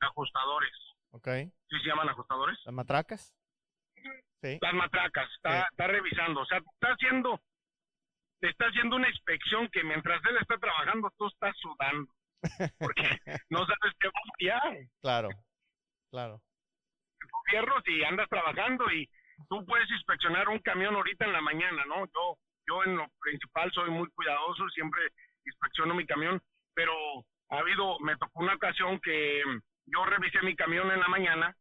ajustadores. 0.00 0.72
Ok. 1.12 1.28
¿Sí 1.68 1.78
se 1.82 1.88
llaman 1.88 2.10
ajustadores? 2.10 2.58
¿Las 2.64 2.74
matracas? 2.74 3.34
Sí. 4.42 4.58
Las 4.60 4.74
matracas, 4.74 5.30
está, 5.34 5.62
está 5.70 5.86
revisando. 5.86 6.40
O 6.42 6.46
sea, 6.46 6.58
está 6.58 6.88
haciendo, 6.88 7.40
está 8.40 8.66
haciendo 8.66 8.96
una 8.96 9.08
inspección 9.08 9.68
que 9.70 9.82
mientras 9.82 10.22
él 10.26 10.36
está 10.40 10.58
trabajando, 10.58 11.10
tú 11.16 11.26
estás 11.26 11.56
sudando. 11.58 12.12
Porque 12.78 13.02
no 13.50 13.60
sabes 13.60 13.94
qué 13.98 14.08
buscar. 14.08 14.76
Claro, 15.00 15.28
claro. 16.10 16.40
Fierros 17.46 17.82
y 17.86 18.04
andas 18.04 18.28
trabajando 18.28 18.90
y 18.92 19.08
tú 19.48 19.64
puedes 19.64 19.90
inspeccionar 19.90 20.48
un 20.48 20.58
camión 20.60 20.94
ahorita 20.94 21.24
en 21.24 21.32
la 21.32 21.40
mañana, 21.40 21.84
¿no? 21.86 22.06
Yo, 22.06 22.38
yo 22.66 22.84
en 22.84 22.96
lo 22.96 23.06
principal 23.20 23.70
soy 23.72 23.90
muy 23.90 24.08
cuidadoso, 24.10 24.68
siempre 24.70 25.02
inspecciono 25.44 25.94
mi 25.94 26.06
camión, 26.06 26.40
pero 26.74 26.92
ha 27.50 27.58
habido, 27.58 27.98
me 28.00 28.16
tocó 28.16 28.40
una 28.40 28.54
ocasión 28.54 29.00
que 29.00 29.42
yo 29.86 30.04
revisé 30.04 30.42
mi 30.42 30.56
camión 30.56 30.90
en 30.90 31.00
la 31.00 31.08
mañana 31.08 31.54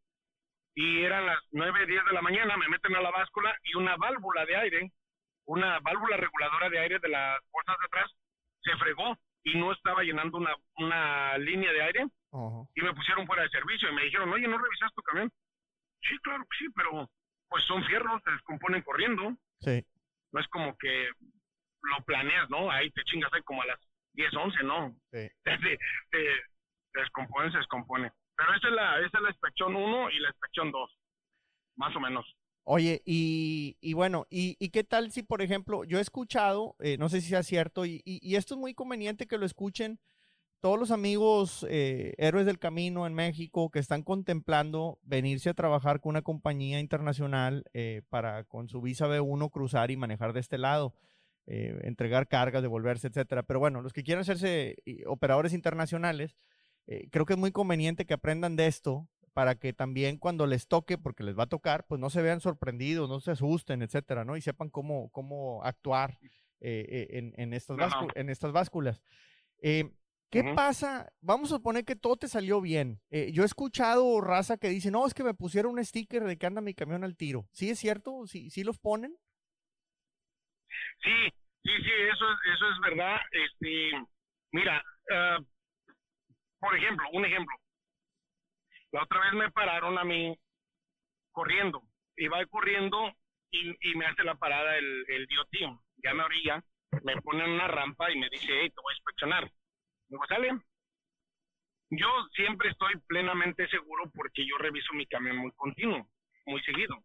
y 0.74 1.04
eran 1.04 1.26
las 1.26 1.40
9, 1.52 1.86
10 1.86 2.06
de 2.06 2.14
la 2.14 2.22
mañana, 2.22 2.58
me 2.58 2.68
meten 2.68 2.96
a 2.96 3.02
la 3.02 3.12
báscula 3.12 3.56
y 3.64 3.76
una 3.76 3.96
válvula 3.98 4.46
de 4.46 4.56
aire, 4.58 4.92
una 5.46 5.80
válvula 5.80 6.18
reguladora 6.18 6.70
de 6.70 6.80
aire 6.80 7.00
de 7.00 7.10
las 7.10 7.40
puertas 7.52 7.78
de 7.80 7.86
atrás, 7.86 8.12
se 8.62 8.76
fregó 8.78 9.18
y 9.44 9.58
no 9.58 9.72
estaba 9.72 10.02
llenando 10.04 10.38
una, 10.38 10.56
una 10.78 11.38
línea 11.38 11.72
de 11.72 11.82
aire 11.84 12.08
y 12.74 12.82
me 12.82 12.94
pusieron 12.94 13.26
fuera 13.26 13.44
de 13.44 13.50
servicio 13.50 13.90
y 13.90 13.94
me 13.94 14.04
dijeron, 14.04 14.34
oye, 14.34 14.48
¿no 14.48 14.58
revisaste 14.58 14.96
tu 14.96 15.02
camión? 15.04 15.32
Sí, 16.02 16.18
claro 16.24 16.44
que 16.44 16.58
sí, 16.58 16.66
pero 16.76 17.10
pues 17.56 17.64
son 17.68 17.86
fierros, 17.86 18.22
se 18.26 18.32
descomponen 18.32 18.82
corriendo. 18.82 19.34
Sí. 19.62 19.82
No 20.34 20.42
es 20.42 20.48
como 20.50 20.78
que 20.78 21.08
lo 21.84 22.04
planeas, 22.04 22.50
¿no? 22.50 22.70
Ahí 22.70 22.92
te 22.92 23.02
chingas 23.06 23.32
ahí 23.32 23.42
como 23.44 23.62
a 23.62 23.66
las 23.66 23.80
10, 24.12 24.34
11, 24.34 24.64
¿no? 24.64 24.94
Sí. 25.14 25.30
Se, 26.12 27.00
descompone, 27.00 27.52
se 27.52 27.58
descompone. 27.58 28.12
Pero 28.36 28.54
esa 28.56 28.68
es 28.68 28.74
la, 28.74 29.00
esa 29.00 29.18
es 29.18 29.24
la 29.24 29.30
inspección 29.30 29.74
1 29.74 30.10
y 30.12 30.20
la 30.20 30.30
inspección 30.30 30.70
2, 30.70 31.00
más 31.78 31.96
o 31.96 32.00
menos. 32.02 32.26
Oye, 32.66 33.02
y, 33.06 33.78
y 33.80 33.94
bueno, 33.94 34.26
y, 34.30 34.58
y, 34.60 34.70
qué 34.72 34.84
tal 34.84 35.12
si, 35.12 35.24
por 35.24 35.42
ejemplo, 35.42 35.86
yo 35.86 35.98
he 35.98 36.02
escuchado, 36.02 36.76
eh, 36.80 36.98
no 36.98 37.08
sé 37.08 37.22
si 37.22 37.30
sea 37.30 37.44
cierto, 37.44 37.86
y, 37.86 38.02
y, 38.04 38.36
esto 38.36 38.56
es 38.56 38.60
muy 38.60 38.74
conveniente 38.74 39.28
que 39.28 39.38
lo 39.38 39.46
escuchen 39.46 39.98
todos 40.66 40.80
los 40.80 40.90
amigos 40.90 41.64
eh, 41.70 42.16
héroes 42.18 42.48
del 42.48 42.58
camino 42.58 43.06
en 43.06 43.14
México 43.14 43.70
que 43.70 43.78
están 43.78 44.02
contemplando 44.02 44.98
venirse 45.04 45.52
a 45.52 45.54
trabajar 45.54 46.00
con 46.00 46.10
una 46.10 46.24
compañía 46.24 46.80
internacional 46.80 47.66
eh, 47.76 48.02
para 48.10 48.46
con 48.46 48.68
su 48.68 48.82
visa 48.82 49.06
B1 49.06 49.52
cruzar 49.52 49.92
y 49.92 49.96
manejar 49.96 50.34
de 50.34 50.40
este 50.40 50.58
lado, 50.58 50.96
eh, 51.46 51.80
entregar 51.84 52.28
cargas, 52.28 52.64
devolverse, 52.64 53.10
etcétera. 53.10 53.44
Pero 53.44 53.60
bueno, 53.60 53.84
los 53.84 53.94
que 53.94 54.02
quieran 54.02 54.24
hacerse 54.24 54.78
operadores 55.06 55.54
internacionales, 55.54 56.36
creo 57.12 57.28
que 57.28 57.34
es 57.34 57.40
muy 57.40 57.52
conveniente 57.52 58.08
que 58.08 58.16
aprendan 58.16 58.56
de 58.56 58.66
esto 58.66 59.08
para 59.34 59.54
que 59.54 59.72
también 59.72 60.18
cuando 60.18 60.48
les 60.48 60.68
toque, 60.68 60.98
porque 60.98 61.24
les 61.24 61.38
va 61.38 61.44
a 61.44 61.48
tocar, 61.48 61.86
pues 61.86 62.02
no 62.02 62.10
se 62.10 62.24
vean 62.24 62.42
sorprendidos, 62.42 63.08
no 63.08 63.20
se 63.20 63.30
asusten, 63.30 63.84
etcétera, 63.84 64.26
¿no? 64.26 64.36
Y 64.36 64.42
sepan 64.42 64.72
cómo, 64.72 65.10
cómo 65.10 65.64
actuar 65.64 66.18
en, 66.60 67.36
en, 67.38 67.54
estas 67.54 67.78
en 68.16 68.30
estas 68.32 68.52
básculas. 68.52 69.00
¿Qué 70.36 70.54
pasa? 70.54 71.08
Vamos 71.22 71.50
a 71.50 71.56
suponer 71.56 71.86
que 71.86 71.96
todo 71.96 72.18
te 72.18 72.28
salió 72.28 72.60
bien. 72.60 73.00
Eh, 73.10 73.32
yo 73.32 73.44
he 73.44 73.46
escuchado 73.46 74.20
raza 74.20 74.58
que 74.58 74.68
dice, 74.68 74.92
no, 74.92 75.08
es 75.08 75.14
que 75.14 75.24
me 75.24 75.34
pusieron 75.34 75.72
un 75.72 75.86
sticker 75.86 76.24
de 76.24 76.38
que 76.38 76.46
anda 76.46 76.60
mi 76.60 76.74
camión 76.74 77.06
al 77.06 77.16
tiro. 77.16 77.46
¿Sí 77.54 77.70
es 77.70 77.80
cierto? 77.80 78.28
¿Sí, 78.28 78.50
sí 78.50 78.66
los 78.66 78.78
ponen? 78.78 79.16
Sí, 81.02 81.30
sí, 81.64 81.72
sí, 81.78 81.92
eso 82.14 82.26
es, 82.32 82.54
eso 82.54 82.66
es 82.70 82.80
verdad. 82.82 83.18
Este, 83.32 83.92
mira, 84.52 84.84
ah, 85.10 85.38
por 86.60 86.78
ejemplo, 86.78 87.08
un 87.14 87.24
ejemplo. 87.24 87.56
La 88.92 89.04
otra 89.04 89.22
vez 89.22 89.34
me 89.36 89.52
pararon 89.52 89.98
a 89.98 90.04
mí 90.04 90.38
corriendo. 91.32 91.82
Iba 92.18 92.46
corriendo 92.48 93.10
y, 93.52 93.70
y 93.90 93.96
me 93.96 94.06
hace 94.06 94.24
la 94.24 94.36
parada 94.36 94.78
el, 94.78 95.06
el 95.08 95.28
tío. 95.50 95.82
Ya 96.04 96.14
me 96.14 96.24
orilla, 96.24 96.62
me 97.04 97.22
pone 97.22 97.46
en 97.46 97.52
una 97.52 97.68
rampa 97.70 98.12
y 98.12 98.20
me 98.20 98.28
dice, 98.30 98.48
hey, 98.50 98.70
te 98.70 98.82
voy 98.82 98.94
a 98.94 98.98
inspeccionar 98.98 99.52
sale. 100.28 100.60
Yo 101.92 102.08
siempre 102.34 102.70
estoy 102.70 102.94
plenamente 103.08 103.68
seguro 103.70 104.12
porque 104.14 104.46
yo 104.46 104.58
reviso 104.58 104.94
mi 104.94 105.06
camión 105.06 105.38
muy 105.38 105.52
continuo, 105.52 106.10
muy 106.46 106.62
seguido, 106.64 106.98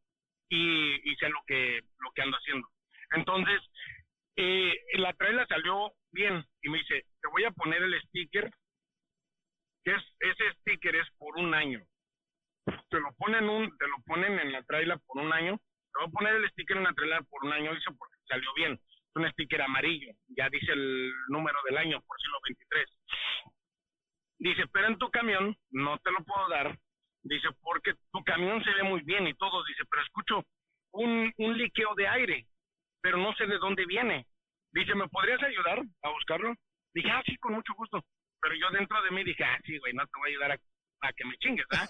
y, 0.49 1.15
sé 1.17 1.29
lo 1.29 1.41
que, 1.47 1.81
lo 1.99 2.11
que 2.13 2.23
ando 2.23 2.37
haciendo. 2.37 2.67
Entonces, 3.13 3.61
eh, 4.37 4.75
la 4.95 5.13
traila 5.15 5.47
salió 5.47 5.93
bien 6.13 6.45
y 6.63 6.71
me 6.71 6.79
dice, 6.79 7.05
te 7.21 7.29
voy 7.29 7.45
a 7.45 7.51
poner 7.51 7.83
el 7.83 8.01
sticker, 8.03 8.51
que 9.85 9.95
es, 9.95 10.03
ese 10.21 10.53
sticker 10.61 10.97
es 10.97 11.09
por 11.19 11.37
un 11.37 11.55
año. 11.55 11.83
Te 12.89 13.01
lo 13.01 13.13
ponen 13.19 13.49
un, 13.49 13.77
te 13.77 13.87
lo 13.87 13.97
ponen 14.07 14.39
en 14.39 14.53
la 14.53 14.63
traila 14.63 14.97
por 15.07 15.23
un 15.23 15.33
año, 15.33 15.59
te 15.59 16.01
voy 16.01 16.09
a 16.09 16.13
poner 16.13 16.35
el 16.37 16.51
sticker 16.51 16.79
en 16.79 16.85
la 16.85 16.95
traila 16.95 17.21
por 17.29 17.45
un 17.45 17.53
año, 17.53 17.75
dice, 17.75 17.91
porque 17.97 18.17
salió 18.27 18.53
bien 18.55 18.81
un 19.15 19.31
sticker 19.33 19.63
amarillo, 19.63 20.13
ya 20.29 20.49
dice 20.51 20.73
el 20.73 21.13
número 21.29 21.59
del 21.65 21.79
año, 21.79 22.01
por 22.03 22.21
siglo 22.21 22.39
23. 22.45 22.89
Dice, 24.39 24.67
pero 24.73 24.87
en 24.89 24.99
tu 24.99 25.11
camión 25.11 25.57
no 25.71 25.99
te 25.99 26.11
lo 26.11 26.25
puedo 26.25 26.49
dar. 26.49 26.79
Dice, 27.23 27.49
porque 27.61 27.93
tu 28.13 28.25
camión 28.25 28.63
se 28.65 28.73
ve 28.73 28.83
muy 28.83 29.03
bien 29.03 29.27
y 29.27 29.35
todo. 29.35 29.63
Dice, 29.65 29.83
pero 29.91 30.03
escucho 30.03 30.45
un, 30.93 31.33
un 31.37 31.59
liqueo 31.59 31.95
de 31.95 32.09
aire, 32.09 32.47
pero 33.03 33.19
no 33.19 33.35
sé 33.35 33.47
de 33.47 33.59
dónde 33.59 33.85
viene. 33.85 34.27
Dice, 34.73 34.95
¿me 34.95 35.09
podrías 35.09 35.43
ayudar 35.43 35.83
a 36.03 36.11
buscarlo? 36.11 36.55
Dije, 36.95 37.11
ah, 37.11 37.23
sí, 37.27 37.37
con 37.37 37.53
mucho 37.53 37.75
gusto. 37.77 38.03
Pero 38.41 38.55
yo 38.55 38.71
dentro 38.71 39.03
de 39.03 39.11
mí 39.11 39.25
dije, 39.25 39.45
ah, 39.45 39.59
sí, 39.67 39.77
güey, 39.79 39.93
no 39.93 40.07
te 40.07 40.19
voy 40.19 40.31
a 40.31 40.33
ayudar 40.33 40.53
a, 40.53 41.13
que 41.13 41.25
me 41.25 41.37
chingues, 41.39 41.67
¿ah? 41.73 41.87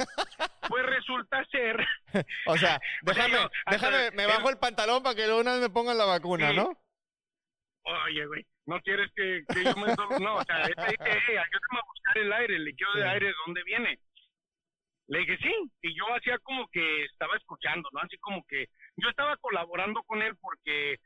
pues 0.69 0.87
resulta 0.87 1.45
ser... 1.47 1.77
o 2.47 2.57
sea, 2.57 2.81
déjame, 3.03 3.39
déjame, 3.71 4.11
me 4.13 4.27
bajo 4.27 4.51
el 4.51 4.59
pantalón 4.59 5.03
para 5.03 5.15
que 5.15 5.27
luego 5.27 5.41
una 5.41 5.53
vez 5.53 5.63
me 5.63 5.71
pongan 5.71 5.99
la 5.99 6.05
vacuna, 6.05 6.53
¿no? 6.53 6.77
Oye, 8.05 8.27
güey, 8.27 8.47
no 8.67 8.81
quieres 8.81 9.11
que, 9.15 9.45
yo 9.49 9.77
me... 9.77 9.87
No, 10.25 10.37
o 10.37 10.45
sea, 10.45 10.67
dije, 10.67 10.97
hey, 11.01 11.37
ayúdame 11.37 11.79
a 11.79 11.87
buscar 11.87 12.19
el 12.19 12.33
aire, 12.33 12.57
el 12.57 12.65
líquido 12.65 12.93
de 12.95 13.09
aire, 13.09 13.27
¿de 13.27 13.35
dónde 13.47 13.63
viene? 13.65 13.99
Le 15.09 15.19
dije, 15.21 15.39
sí, 15.39 15.73
y 15.83 15.95
yo 15.97 16.05
hacía 16.15 16.39
como 16.39 16.69
que 16.69 17.05
estaba 17.05 17.37
escuchando, 17.37 17.89
¿no? 17.93 18.01
Así 18.01 18.17
como 18.19 18.45
que 18.47 18.67
yo 18.97 19.09
estaba 19.09 19.37
colaborando 19.39 20.03
con 20.05 20.23
él 20.23 20.37
porque 20.41 20.99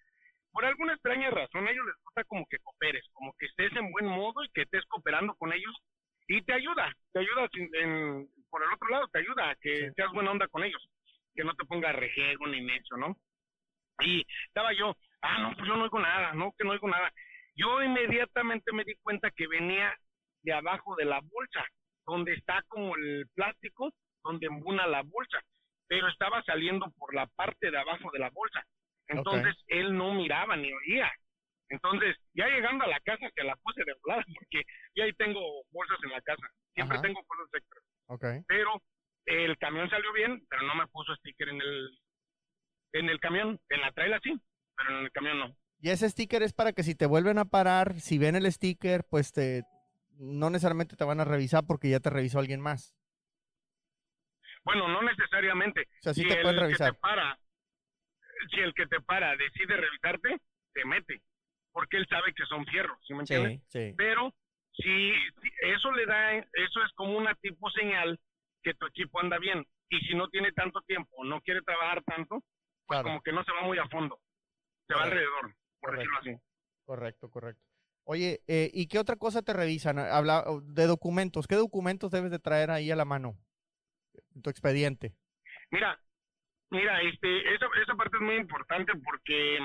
por 0.52 0.64
alguna 0.64 0.92
extraña 0.92 1.30
razón 1.30 1.66
a 1.66 1.70
ellos 1.70 1.86
les 1.86 1.96
gusta 2.04 2.24
como 2.24 2.46
que 2.46 2.58
cooperes, 2.58 3.04
como 3.12 3.32
que 3.38 3.46
estés 3.46 3.74
en 3.76 3.90
buen 3.90 4.06
modo 4.06 4.44
y 4.44 4.50
que 4.50 4.62
estés 4.62 4.84
cooperando 4.86 5.34
con 5.34 5.52
ellos 5.52 5.74
y 6.28 6.42
te 6.42 6.54
ayuda, 6.54 6.94
te 7.12 7.20
ayuda 7.20 7.48
en, 7.72 8.28
por 8.50 8.62
el 8.62 8.72
otro 8.72 8.88
lado, 8.88 9.08
te 9.08 9.18
ayuda 9.18 9.50
a 9.50 9.56
que 9.56 9.90
seas 9.96 10.12
buena 10.12 10.30
onda 10.30 10.46
con 10.48 10.62
ellos, 10.64 10.82
que 11.34 11.44
no 11.44 11.54
te 11.54 11.64
ponga 11.64 11.92
rejego 11.92 12.46
ni 12.46 12.60
necio, 12.60 12.96
¿no? 12.96 13.16
Y 14.00 14.24
estaba 14.46 14.72
yo, 14.72 14.96
ah, 15.24 15.38
no, 15.38 15.56
pues 15.56 15.66
yo 15.66 15.76
no 15.76 15.84
oigo 15.84 15.98
nada, 15.98 16.32
no, 16.34 16.52
que 16.56 16.64
no 16.64 16.72
oigo 16.72 16.88
nada. 16.88 17.10
Yo 17.56 17.82
inmediatamente 17.82 18.72
me 18.72 18.84
di 18.84 18.94
cuenta 19.02 19.30
que 19.30 19.46
venía 19.46 19.92
de 20.42 20.52
abajo 20.52 20.94
de 20.96 21.06
la 21.06 21.20
bolsa, 21.20 21.64
donde 22.06 22.34
está 22.34 22.62
como 22.68 22.94
el 22.96 23.26
plástico, 23.34 23.92
donde 24.22 24.46
embuna 24.46 24.86
la 24.86 25.02
bolsa, 25.02 25.40
pero 25.88 26.08
estaba 26.08 26.42
saliendo 26.42 26.90
por 26.98 27.14
la 27.14 27.26
parte 27.26 27.70
de 27.70 27.78
abajo 27.78 28.10
de 28.12 28.18
la 28.18 28.30
bolsa. 28.30 28.62
Entonces 29.08 29.54
él 29.68 29.96
no 29.96 30.12
miraba 30.12 30.56
ni 30.56 30.72
oía. 30.72 31.10
Entonces, 31.70 32.16
ya 32.34 32.46
llegando 32.46 32.84
a 32.84 32.88
la 32.88 33.00
casa, 33.00 33.30
que 33.34 33.42
la 33.42 33.56
puse 33.56 33.82
de 33.84 33.94
volada, 34.02 34.24
porque 34.34 34.62
ya 34.94 35.04
ahí 35.04 35.12
tengo 35.14 35.40
bolsas 35.70 35.98
en 36.02 36.10
la 36.10 36.20
casa. 36.20 36.46
Siempre 36.74 36.98
tengo 37.00 37.22
cosas 37.24 37.46
extras. 37.52 37.84
Okay. 38.06 38.40
Pero 38.46 38.82
el 39.26 39.56
camión 39.58 39.88
salió 39.88 40.12
bien, 40.12 40.44
pero 40.48 40.62
no 40.62 40.74
me 40.74 40.86
puso 40.88 41.14
sticker 41.16 41.48
en 41.48 41.60
el 41.60 41.98
en 42.92 43.08
el 43.08 43.18
camión, 43.18 43.58
en 43.70 43.80
la 43.80 43.90
traila 43.90 44.20
sí, 44.22 44.40
pero 44.76 44.98
en 44.98 45.04
el 45.04 45.12
camión 45.12 45.38
no. 45.38 45.56
Y 45.80 45.90
ese 45.90 46.08
sticker 46.08 46.42
es 46.42 46.52
para 46.52 46.72
que 46.72 46.82
si 46.82 46.94
te 46.94 47.06
vuelven 47.06 47.38
a 47.38 47.44
parar, 47.44 48.00
si 48.00 48.18
ven 48.18 48.36
el 48.36 48.50
sticker, 48.50 49.04
pues 49.04 49.32
te 49.32 49.64
no 50.18 50.48
necesariamente 50.50 50.96
te 50.96 51.04
van 51.04 51.20
a 51.20 51.24
revisar 51.24 51.64
porque 51.66 51.90
ya 51.90 52.00
te 52.00 52.10
revisó 52.10 52.38
alguien 52.38 52.60
más. 52.60 52.94
Bueno, 54.64 54.88
no 54.88 55.02
necesariamente. 55.02 55.82
O 55.82 56.02
sea, 56.02 56.14
sí 56.14 56.22
si 56.22 56.28
te 56.28 56.40
pueden 56.40 56.58
revisar. 56.58 56.92
Que 56.92 56.94
te 56.94 57.00
para, 57.00 57.38
si 58.50 58.60
el 58.60 58.74
que 58.74 58.86
te 58.86 59.00
para 59.00 59.36
decide 59.36 59.76
revisarte, 59.76 60.40
te 60.72 60.84
mete, 60.84 61.22
porque 61.72 61.98
él 61.98 62.06
sabe 62.08 62.32
que 62.34 62.44
son 62.46 62.64
fierros, 62.66 62.98
¿sí 63.06 63.14
me 63.14 63.20
entiendes? 63.20 63.60
Sí, 63.68 63.88
sí. 63.88 63.94
Pero 63.96 64.32
si, 64.72 65.12
eso 65.60 65.92
le 65.92 66.06
da, 66.06 66.32
eso 66.34 66.82
es 66.84 66.92
como 66.94 67.16
una 67.16 67.34
tipo 67.36 67.70
señal 67.70 68.18
que 68.62 68.74
tu 68.74 68.86
equipo 68.86 69.20
anda 69.20 69.38
bien. 69.38 69.64
Y 69.90 70.00
si 70.00 70.14
no 70.14 70.28
tiene 70.28 70.50
tanto 70.52 70.80
tiempo, 70.82 71.24
no 71.24 71.40
quiere 71.42 71.60
trabajar 71.62 72.02
tanto, 72.04 72.42
como 72.86 73.22
que 73.22 73.32
no 73.32 73.44
se 73.44 73.52
va 73.52 73.62
muy 73.62 73.78
a 73.78 73.86
fondo, 73.88 74.18
se 74.86 74.94
va 74.94 75.02
alrededor, 75.04 75.54
por 75.80 75.96
decirlo 75.96 76.18
así. 76.18 76.36
Correcto, 76.84 77.30
correcto. 77.30 77.62
Oye, 78.04 78.40
eh, 78.46 78.70
¿y 78.74 78.86
qué 78.86 78.98
otra 78.98 79.16
cosa 79.16 79.42
te 79.42 79.54
revisan? 79.54 79.98
Habla 79.98 80.44
de 80.62 80.86
documentos. 80.86 81.46
¿Qué 81.46 81.54
documentos 81.54 82.10
debes 82.10 82.30
de 82.30 82.38
traer 82.38 82.70
ahí 82.70 82.90
a 82.90 82.96
la 82.96 83.06
mano 83.06 83.34
en 84.34 84.42
tu 84.42 84.50
expediente? 84.50 85.14
Mira, 85.70 85.98
mira, 86.70 87.00
este, 87.00 87.54
esa, 87.54 87.66
esa 87.82 87.94
parte 87.94 88.16
es 88.18 88.22
muy 88.22 88.36
importante 88.36 88.92
porque 89.02 89.58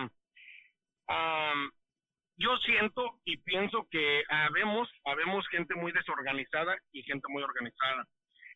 yo 2.37 2.57
siento 2.59 3.19
y 3.25 3.37
pienso 3.37 3.85
que 3.91 4.23
habemos, 4.29 4.89
habemos 5.03 5.45
gente 5.49 5.75
muy 5.75 5.91
desorganizada 5.91 6.77
y 6.93 7.03
gente 7.03 7.27
muy 7.27 7.43
organizada. 7.43 8.05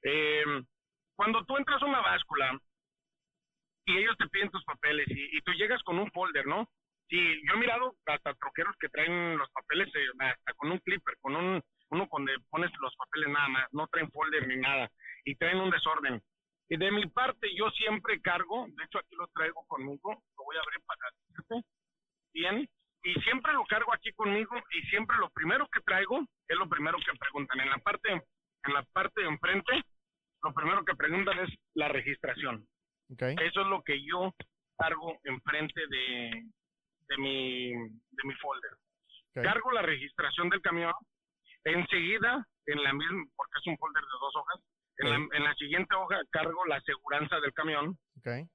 Em, 0.03 0.65
cuando 1.15 1.43
tú 1.45 1.57
entras 1.57 1.81
a 1.81 1.85
una 1.85 1.99
báscula 1.99 2.57
y 3.85 3.97
ellos 3.97 4.15
te 4.17 4.27
piden 4.29 4.49
tus 4.49 4.63
papeles 4.63 5.05
y, 5.09 5.41
tú 5.41 5.51
llegas 5.53 5.81
con 5.83 5.99
un 5.99 6.09
folder, 6.11 6.45
¿no? 6.45 6.67
Sí, 7.09 7.17
yo 7.45 7.53
he 7.53 7.57
mirado 7.57 7.95
hasta 8.05 8.33
troqueros 8.35 8.75
que 8.79 8.89
traen 8.89 9.37
los 9.37 9.49
papeles 9.51 9.87
eh, 9.93 10.07
hasta 10.19 10.53
con 10.53 10.71
un 10.71 10.79
clipper, 10.79 11.15
con 11.19 11.35
un 11.35 11.61
uno 11.89 12.07
donde 12.11 12.33
pones 12.49 12.71
los 12.79 12.95
papeles 12.95 13.29
nada 13.29 13.47
más, 13.49 13.67
no 13.71 13.87
traen 13.87 14.09
folder 14.11 14.47
ni 14.47 14.55
nada 14.55 14.89
y 15.25 15.35
traen 15.35 15.59
un 15.59 15.69
desorden. 15.69 16.21
Y 16.69 16.77
de 16.77 16.91
mi 16.91 17.05
parte 17.07 17.53
yo 17.55 17.69
siempre 17.71 18.21
cargo, 18.21 18.65
de 18.67 18.83
hecho 18.85 18.97
aquí 18.97 19.15
lo 19.15 19.27
traigo 19.27 19.65
conmigo, 19.67 20.11
lo 20.11 20.43
voy 20.43 20.57
a 20.57 20.61
abrir 20.61 20.81
para 20.85 21.61
bien, 22.33 22.67
y 23.03 23.13
siempre 23.21 23.53
lo 23.53 23.65
cargo 23.65 23.93
aquí 23.93 24.11
conmigo 24.13 24.55
y 24.71 24.81
siempre 24.87 25.17
lo 25.17 25.29
primero 25.29 25.67
que 25.67 25.81
traigo 25.81 26.21
es 26.47 26.57
lo 26.57 26.67
primero 26.67 26.97
que 26.97 27.17
preguntan. 27.19 27.59
En 27.59 27.69
la 27.69 27.77
parte, 27.77 28.11
en 28.11 28.73
la 28.73 28.83
parte 28.93 29.21
de 29.21 29.27
enfrente, 29.27 29.83
lo 30.41 30.53
primero 30.53 30.83
que 30.85 30.95
preguntan 30.95 31.37
es 31.39 31.49
la 31.75 31.89
registración. 31.89 32.65
Okay. 33.13 33.35
Eso 33.41 33.61
es 33.61 33.67
lo 33.67 33.81
que 33.83 34.03
yo 34.03 34.33
cargo 34.77 35.17
enfrente 35.23 35.81
de, 35.87 36.43
de, 37.07 37.17
mi, 37.17 37.71
de 37.71 38.23
mi 38.23 38.33
folder. 38.35 38.71
Cargo 39.33 39.71
la 39.71 39.81
registración 39.81 40.49
del 40.49 40.61
camión. 40.61 40.93
Enseguida, 41.63 42.45
en 42.67 42.83
la 42.83 42.93
misma, 42.93 43.23
porque 43.35 43.59
es 43.59 43.67
un 43.67 43.77
folder 43.77 44.03
de 44.03 44.19
dos 44.19 44.35
hojas, 44.35 44.61
en, 44.97 45.09
la, 45.09 45.15
en 45.37 45.43
la, 45.43 45.53
siguiente 45.55 45.95
hoja 45.95 46.21
cargo 46.29 46.65
la 46.65 46.75
aseguranza 46.75 47.39
del 47.39 47.53
camión. 47.53 47.97
Okay. 48.19 48.45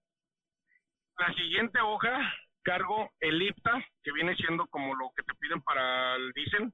La 1.16 1.34
siguiente 1.34 1.80
hoja 1.80 2.32
cargo 2.62 3.10
el 3.20 3.42
IPTA, 3.42 3.82
que 4.02 4.12
viene 4.12 4.36
siendo 4.36 4.66
como 4.66 4.94
lo 4.94 5.10
que 5.16 5.22
te 5.22 5.34
piden 5.40 5.62
para 5.62 6.16
el 6.16 6.32
diésel. 6.32 6.72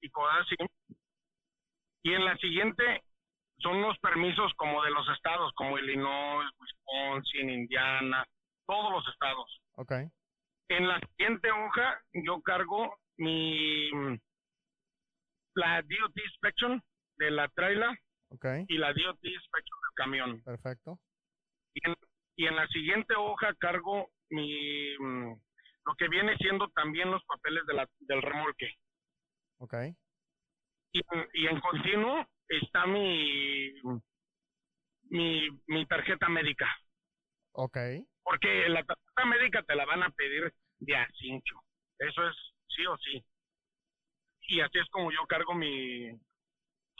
Y 0.00 0.10
cosas 0.10 0.46
así. 0.46 0.56
Y 2.02 2.12
en 2.14 2.24
la 2.24 2.36
siguiente 2.38 3.02
son 3.58 3.80
los 3.80 3.98
permisos 3.98 4.52
como 4.56 4.82
de 4.84 4.90
los 4.90 5.08
estados, 5.10 5.52
como 5.54 5.78
Illinois, 5.78 6.50
Wisconsin, 6.60 7.50
Indiana, 7.50 8.24
todos 8.66 8.90
los 8.92 9.08
estados. 9.08 9.60
Ok. 9.76 9.92
En 10.68 10.88
la 10.88 11.00
siguiente 11.00 11.50
hoja 11.50 12.00
yo 12.12 12.40
cargo 12.42 12.98
mi 13.18 13.90
la 15.54 15.80
DOT 15.82 16.16
inspection 16.16 16.82
de 17.16 17.30
la 17.30 17.48
trailer 17.48 17.98
okay. 18.28 18.64
y 18.68 18.76
la 18.76 18.92
DOT 18.92 19.24
inspection 19.24 19.78
del 19.80 19.94
camión. 19.94 20.42
Perfecto. 20.42 20.98
Y 21.74 21.88
en, 21.88 21.96
y 22.36 22.46
en 22.46 22.56
la 22.56 22.66
siguiente 22.68 23.14
hoja 23.16 23.54
cargo 23.54 24.10
mi 24.30 24.94
lo 24.98 25.94
que 25.96 26.08
viene 26.08 26.36
siendo 26.38 26.68
también 26.70 27.10
los 27.10 27.24
papeles 27.24 27.64
de 27.66 27.74
la, 27.74 27.88
del 28.00 28.20
remolque. 28.20 28.74
Ok. 29.58 29.74
Y, 30.92 31.00
y 31.34 31.46
en 31.46 31.60
continuo 31.60 32.26
está 32.48 32.86
mi, 32.86 33.72
mi, 35.10 35.48
mi 35.66 35.86
tarjeta 35.86 36.28
médica. 36.28 36.66
Ok. 37.52 37.78
Porque 38.22 38.68
la 38.68 38.84
tarjeta 38.84 39.24
médica 39.26 39.62
te 39.62 39.74
la 39.74 39.84
van 39.86 40.02
a 40.02 40.10
pedir 40.10 40.52
de 40.78 40.96
a 40.96 41.08
cinco. 41.18 41.64
Eso 41.98 42.28
es 42.28 42.36
sí 42.68 42.86
o 42.86 42.96
sí. 42.98 43.24
Y 44.48 44.60
así 44.60 44.78
es 44.78 44.88
como 44.90 45.10
yo 45.10 45.26
cargo 45.28 45.54
mi, 45.54 46.10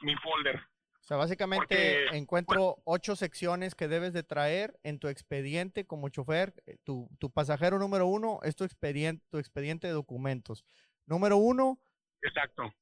mi 0.03 0.17
folder. 0.23 0.57
O 0.59 1.09
sea, 1.09 1.17
básicamente 1.19 2.17
encuentro 2.17 2.79
ocho 2.85 3.15
secciones 3.15 3.77
que 3.77 3.87
debes 3.87 4.13
de 4.13 4.25
traer 4.25 4.77
en 4.83 4.99
tu 4.99 5.07
expediente 5.07 5.87
como 5.87 6.09
chofer. 6.09 6.53
Eh, 6.67 6.79
tu, 6.83 7.09
tu 7.21 7.31
pasajero 7.31 7.79
número 7.79 8.07
uno 8.09 8.41
es 8.43 8.57
tu 8.57 8.65
expediente, 8.65 9.25
tu 9.31 9.39
expediente 9.39 9.87
de 9.87 9.93
documentos. 9.93 10.65
Número 11.07 11.37
uno. 11.37 11.79
Exacto. 12.23 12.75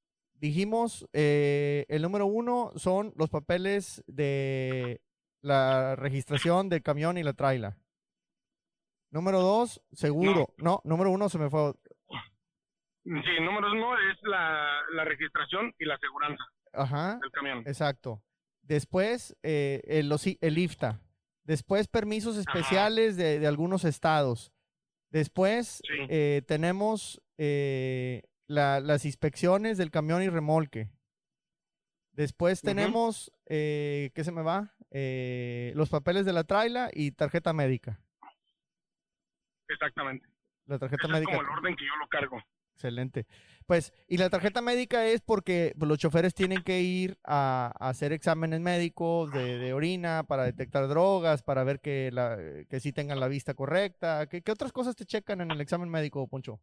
Dijimos, 0.44 1.08
eh, 1.14 1.86
el 1.88 2.02
número 2.02 2.26
uno 2.26 2.70
son 2.76 3.14
los 3.16 3.30
papeles 3.30 4.04
de 4.06 5.00
la 5.40 5.96
registración 5.96 6.68
del 6.68 6.82
camión 6.82 7.16
y 7.16 7.22
la 7.22 7.32
traila. 7.32 7.78
Número 9.10 9.40
dos, 9.40 9.80
seguro. 9.92 10.52
No, 10.58 10.82
número 10.84 11.10
uno 11.10 11.30
se 11.30 11.38
me 11.38 11.48
fue. 11.48 11.72
Sí, 13.04 13.40
número 13.40 13.72
uno 13.72 13.96
es 13.96 14.18
la, 14.24 14.82
la 14.92 15.06
registración 15.06 15.74
y 15.78 15.86
la 15.86 15.94
aseguranza. 15.94 16.44
Ajá. 16.74 17.18
El 17.24 17.30
camión. 17.30 17.58
Exacto. 17.66 18.22
Después, 18.60 19.34
eh, 19.42 19.80
el, 19.86 20.12
el, 20.42 20.58
IFTA. 20.58 21.00
Después, 21.44 21.88
permisos 21.88 22.36
especiales 22.36 23.16
de, 23.16 23.46
algunos 23.46 23.86
estados. 23.86 24.52
Después, 25.08 25.80
eh, 26.10 26.42
tenemos 26.46 27.22
eh, 27.38 28.24
las 28.54 29.04
inspecciones 29.04 29.78
del 29.78 29.90
camión 29.90 30.22
y 30.22 30.28
remolque. 30.28 30.90
Después 32.12 32.62
tenemos, 32.62 33.32
¿qué 33.46 34.12
se 34.16 34.32
me 34.32 34.42
va? 34.42 34.74
los 35.74 35.90
papeles 35.90 36.24
de 36.24 36.32
la 36.32 36.44
traila 36.44 36.90
y 36.92 37.10
tarjeta 37.10 37.52
médica. 37.52 38.00
Exactamente. 39.68 40.28
La 40.66 40.78
tarjeta 40.78 41.08
médica. 41.08 41.32
Es 41.32 41.38
como 41.38 41.50
el 41.50 41.58
orden 41.58 41.76
que 41.76 41.84
yo 41.84 41.96
lo 41.96 42.08
cargo. 42.08 42.40
Excelente. 42.74 43.26
Pues, 43.66 43.94
y 44.08 44.18
la 44.18 44.28
tarjeta 44.28 44.60
médica 44.60 45.06
es 45.06 45.22
porque 45.22 45.74
pues, 45.78 45.88
los 45.88 45.98
choferes 45.98 46.34
tienen 46.34 46.62
que 46.62 46.80
ir 46.80 47.18
a, 47.24 47.72
hacer 47.78 48.12
exámenes 48.12 48.60
médicos 48.60 49.32
de, 49.32 49.72
orina 49.72 50.24
para 50.24 50.44
detectar 50.44 50.86
drogas, 50.88 51.42
para 51.42 51.64
ver 51.64 51.80
que, 51.80 52.10
la, 52.12 52.36
que 52.68 52.80
sí 52.80 52.92
tengan 52.92 53.20
la 53.20 53.28
vista 53.28 53.54
correcta. 53.54 54.26
¿Qué, 54.26 54.42
otras 54.50 54.72
cosas 54.72 54.96
te 54.96 55.06
checan 55.06 55.40
en 55.40 55.50
el 55.50 55.60
examen 55.60 55.88
médico, 55.88 56.26
Poncho? 56.28 56.60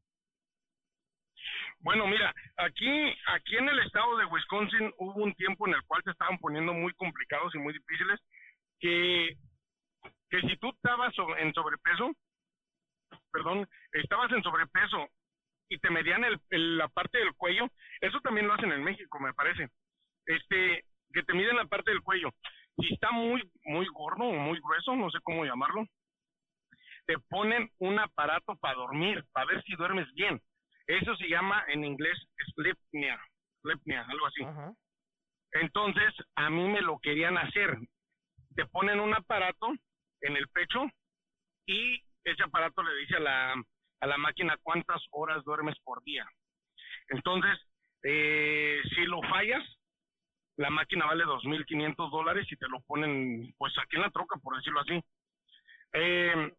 Bueno, 1.83 2.05
mira, 2.05 2.33
aquí, 2.57 3.15
aquí 3.27 3.57
en 3.57 3.67
el 3.67 3.79
estado 3.79 4.15
de 4.17 4.25
Wisconsin 4.25 4.93
hubo 4.99 5.23
un 5.23 5.33
tiempo 5.33 5.67
en 5.67 5.73
el 5.73 5.83
cual 5.85 6.01
se 6.03 6.11
estaban 6.11 6.37
poniendo 6.37 6.73
muy 6.73 6.93
complicados 6.93 7.53
y 7.55 7.57
muy 7.57 7.73
difíciles, 7.73 8.19
que, 8.79 9.35
que 10.29 10.41
si 10.41 10.57
tú 10.57 10.69
estabas 10.69 11.13
en 11.39 11.53
sobrepeso, 11.53 12.11
perdón, 13.31 13.67
estabas 13.93 14.31
en 14.31 14.43
sobrepeso 14.43 15.07
y 15.69 15.79
te 15.79 15.89
medían 15.89 16.23
el, 16.23 16.77
la 16.77 16.87
parte 16.89 17.17
del 17.17 17.33
cuello. 17.35 17.67
Eso 17.99 18.19
también 18.21 18.47
lo 18.47 18.53
hacen 18.53 18.71
en 18.71 18.83
México, 18.83 19.19
me 19.19 19.33
parece. 19.33 19.69
Este, 20.25 20.83
que 21.11 21.23
te 21.23 21.33
miden 21.33 21.55
la 21.55 21.65
parte 21.65 21.91
del 21.91 22.01
cuello. 22.01 22.29
Si 22.77 22.93
está 22.93 23.11
muy, 23.11 23.41
muy 23.63 23.87
gordo 23.87 24.25
o 24.25 24.33
muy 24.33 24.59
grueso, 24.59 24.95
no 24.95 25.09
sé 25.09 25.19
cómo 25.23 25.45
llamarlo, 25.45 25.85
te 27.07 27.17
ponen 27.29 27.71
un 27.79 27.99
aparato 27.99 28.55
para 28.57 28.75
dormir, 28.75 29.25
para 29.31 29.47
ver 29.47 29.63
si 29.63 29.75
duermes 29.75 30.11
bien. 30.13 30.39
Eso 30.91 31.15
se 31.15 31.29
llama 31.29 31.63
en 31.69 31.85
inglés 31.85 32.17
sleepnea, 32.53 33.17
sleepnea 33.61 34.05
algo 34.09 34.25
así. 34.25 34.43
Entonces, 35.53 36.13
a 36.35 36.49
mí 36.49 36.67
me 36.67 36.81
lo 36.81 36.99
querían 36.99 37.37
hacer. 37.37 37.77
Te 38.55 38.65
ponen 38.65 38.99
un 38.99 39.13
aparato 39.13 39.67
en 40.19 40.35
el 40.35 40.49
pecho 40.49 40.81
y 41.65 42.03
ese 42.25 42.43
aparato 42.43 42.83
le 42.83 42.93
dice 42.95 43.15
a 43.15 43.19
la, 43.21 43.53
a 44.01 44.07
la 44.07 44.17
máquina 44.17 44.57
cuántas 44.63 45.01
horas 45.11 45.43
duermes 45.45 45.77
por 45.85 46.03
día. 46.03 46.27
Entonces, 47.07 47.57
eh, 48.03 48.81
si 48.93 49.05
lo 49.05 49.21
fallas, 49.21 49.63
la 50.57 50.69
máquina 50.69 51.05
vale 51.05 51.23
2.500 51.23 52.11
dólares 52.11 52.47
y 52.51 52.57
te 52.57 52.67
lo 52.67 52.81
ponen, 52.81 53.53
pues 53.57 53.73
aquí 53.79 53.95
en 53.95 54.01
la 54.01 54.11
troca, 54.11 54.37
por 54.43 54.57
decirlo 54.57 54.81
así. 54.81 55.01
Eh, 55.93 56.53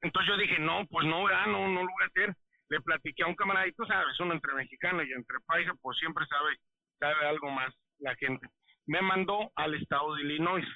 entonces 0.00 0.28
yo 0.28 0.38
dije, 0.38 0.58
no, 0.60 0.86
pues 0.86 1.06
no, 1.06 1.28
no, 1.28 1.68
no 1.68 1.82
lo 1.82 1.90
voy 1.92 2.04
a 2.04 2.06
hacer. 2.06 2.34
Le 2.68 2.80
platiqué 2.80 3.22
a 3.22 3.28
un 3.28 3.36
camaradito, 3.36 3.86
sabes, 3.86 4.18
uno 4.20 4.34
entre 4.34 4.54
mexicano 4.54 5.02
y 5.02 5.12
entre 5.12 5.38
paisa, 5.46 5.72
pues 5.80 5.96
siempre 5.98 6.26
sabe, 6.26 6.56
sabe 6.98 7.26
algo 7.26 7.50
más 7.50 7.72
la 7.98 8.14
gente. 8.16 8.48
Me 8.86 9.00
mandó 9.02 9.50
al 9.54 9.74
estado 9.74 10.14
de 10.14 10.22
Illinois. 10.22 10.66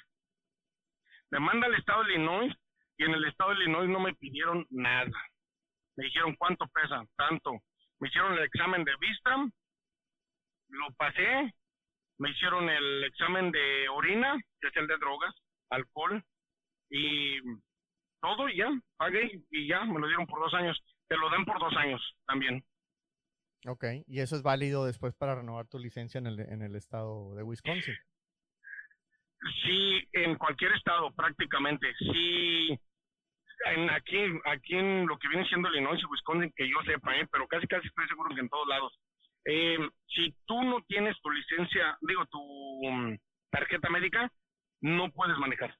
Me 1.31 1.39
manda 1.39 1.67
al 1.67 1.75
estado 1.75 2.03
de 2.03 2.13
Illinois 2.13 2.53
y 2.97 3.03
en 3.03 3.11
el 3.11 3.25
estado 3.25 3.51
de 3.51 3.57
Illinois 3.57 3.89
no 3.89 3.99
me 3.99 4.13
pidieron 4.15 4.65
nada 4.69 5.11
me 5.95 6.05
dijeron 6.05 6.35
cuánto 6.35 6.67
pesa, 6.67 7.03
tanto. 7.15 7.51
Me 7.99 8.07
hicieron 8.07 8.33
el 8.33 8.43
examen 8.43 8.83
de 8.83 8.95
vista, 8.99 9.35
lo 10.69 10.93
pasé, 10.97 11.53
me 12.17 12.31
hicieron 12.31 12.69
el 12.69 13.03
examen 13.03 13.51
de 13.51 13.89
orina, 13.89 14.37
que 14.59 14.67
es 14.67 14.75
el 14.77 14.87
de 14.87 14.97
drogas, 14.97 15.33
alcohol, 15.69 16.23
y 16.89 17.39
todo 18.21 18.49
y 18.49 18.57
ya, 18.57 18.69
pagué 18.97 19.41
y 19.51 19.67
ya, 19.67 19.83
me 19.85 19.99
lo 19.99 20.07
dieron 20.07 20.25
por 20.25 20.39
dos 20.39 20.53
años. 20.53 20.79
Te 21.11 21.17
lo 21.17 21.29
dan 21.29 21.43
por 21.43 21.59
dos 21.59 21.75
años 21.75 22.01
también. 22.25 22.63
Ok, 23.67 23.83
y 24.07 24.21
eso 24.21 24.37
es 24.37 24.43
válido 24.43 24.85
después 24.85 25.13
para 25.13 25.35
renovar 25.35 25.67
tu 25.67 25.77
licencia 25.77 26.19
en 26.19 26.27
el, 26.27 26.39
en 26.39 26.61
el 26.61 26.73
estado 26.77 27.35
de 27.35 27.43
Wisconsin. 27.43 27.97
Sí, 29.61 30.07
en 30.13 30.37
cualquier 30.37 30.71
estado 30.71 31.13
prácticamente. 31.13 31.93
Sí, 31.99 32.79
en, 33.65 33.89
aquí, 33.89 34.19
aquí 34.45 34.73
en 34.73 35.05
lo 35.05 35.17
que 35.17 35.27
viene 35.27 35.45
siendo 35.49 35.67
Illinois 35.67 36.01
y 36.01 36.05
Wisconsin, 36.05 36.53
que 36.55 36.69
yo 36.69 36.77
sepa, 36.85 37.13
¿eh? 37.17 37.27
pero 37.29 37.45
casi 37.45 37.67
casi 37.67 37.87
estoy 37.87 38.07
seguro 38.07 38.33
que 38.33 38.39
en 38.39 38.49
todos 38.49 38.69
lados. 38.69 38.97
Eh, 39.43 39.79
si 40.15 40.33
tú 40.45 40.63
no 40.63 40.81
tienes 40.87 41.19
tu 41.21 41.29
licencia, 41.29 41.97
digo, 41.99 42.25
tu 42.27 42.39
um, 42.39 43.17
tarjeta 43.49 43.89
médica, 43.89 44.31
no 44.79 45.11
puedes 45.11 45.37
manejar. 45.39 45.75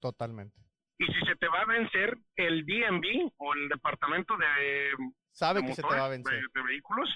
Totalmente. 0.00 0.67
Y 0.98 1.06
si 1.06 1.26
se 1.26 1.36
te 1.36 1.48
va 1.48 1.60
a 1.60 1.66
vencer 1.66 2.18
el 2.36 2.66
DMV 2.66 3.32
o 3.36 3.54
el 3.54 3.68
departamento 3.68 4.36
de 4.36 4.90
sabe 5.32 5.64
que 5.64 5.74
se 5.74 5.82
te 5.82 5.88
va 5.88 6.06
a 6.06 6.08
vencer 6.08 6.40
de, 6.52 6.62
vehículos, 6.62 7.08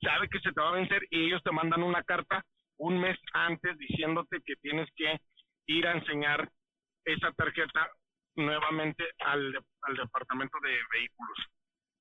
sabe 0.00 0.28
que 0.28 0.40
se 0.40 0.52
te 0.52 0.60
va 0.60 0.70
a 0.70 0.74
vencer 0.76 1.06
y 1.10 1.26
ellos 1.26 1.42
te 1.42 1.52
mandan 1.52 1.82
una 1.82 2.02
carta 2.02 2.42
un 2.78 2.98
mes 2.98 3.16
antes 3.34 3.76
diciéndote 3.78 4.38
que 4.44 4.56
tienes 4.56 4.88
que 4.96 5.20
ir 5.66 5.86
a 5.86 5.92
enseñar 5.92 6.50
esa 7.04 7.30
tarjeta 7.32 7.88
nuevamente 8.34 9.04
al, 9.18 9.54
al 9.82 9.96
departamento 9.96 10.58
de 10.60 10.70
vehículos. 10.92 11.38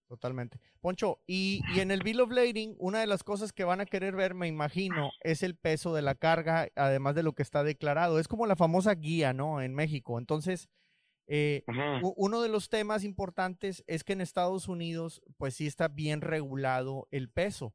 Totalmente. 0.08 0.60
Poncho, 0.82 1.20
y, 1.26 1.62
y, 1.74 1.80
en 1.80 1.90
el 1.90 2.02
Bill 2.04 2.20
of 2.20 2.32
Lading, 2.32 2.76
una 2.80 3.00
de 3.00 3.08
las 3.08 3.24
cosas 3.24 3.54
que 3.54 3.64
van 3.64 3.80
a 3.80 3.86
querer 3.86 4.14
ver, 4.14 4.34
me 4.34 4.48
imagino, 4.48 5.12
es 5.22 5.42
el 5.42 5.56
peso 5.56 5.94
de 5.94 6.02
la 6.02 6.16
carga, 6.16 6.68
además 6.76 7.16
de 7.16 7.24
lo 7.24 7.32
que 7.32 7.44
está 7.44 7.64
declarado. 7.64 8.20
Es 8.20 8.28
como 8.28 8.46
la 8.46 8.58
famosa 8.58 8.94
guía, 8.96 9.32
¿no? 9.32 9.62
En 9.62 9.74
México. 9.74 10.20
Entonces, 10.20 10.68
eh, 11.28 11.64
uno 12.18 12.42
de 12.42 12.50
los 12.50 12.70
temas 12.70 13.04
importantes 13.04 13.84
es 13.88 14.04
que 14.04 14.14
en 14.14 14.22
Estados 14.22 14.68
Unidos, 14.68 15.22
pues 15.38 15.56
sí 15.56 15.68
está 15.68 15.88
bien 15.88 16.22
regulado 16.22 17.08
el 17.12 17.30
peso. 17.30 17.74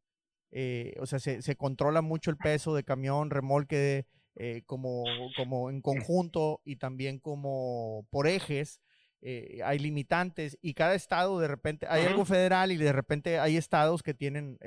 Eh, 0.51 0.95
o 1.01 1.07
sea, 1.07 1.19
se, 1.19 1.43
se, 1.43 1.57
controla 1.57 2.03
mucho 2.03 2.31
el 2.31 2.37
peso 2.37 2.75
de 2.75 2.85
camión, 2.85 3.31
remolque, 3.31 4.07
eh, 4.37 4.63
como, 4.67 5.05
como 5.37 5.71
en 5.71 5.81
conjunto 5.81 6.61
y 6.65 6.77
también 6.77 7.19
como 7.19 8.07
por 8.11 8.27
ejes. 8.27 8.81
Eh, 9.23 9.61
hay 9.65 9.79
limitantes 9.79 10.59
y 10.61 10.75
cada 10.75 10.95
estado 10.95 11.41
de 11.41 11.49
repente, 11.49 11.87
hay 11.89 12.05
algo 12.05 12.25
federal 12.25 12.71
y 12.71 12.77
de 12.77 12.93
repente 12.93 13.39
hay 13.39 13.57
estados 13.57 14.03
que 14.03 14.15
tienen 14.15 14.59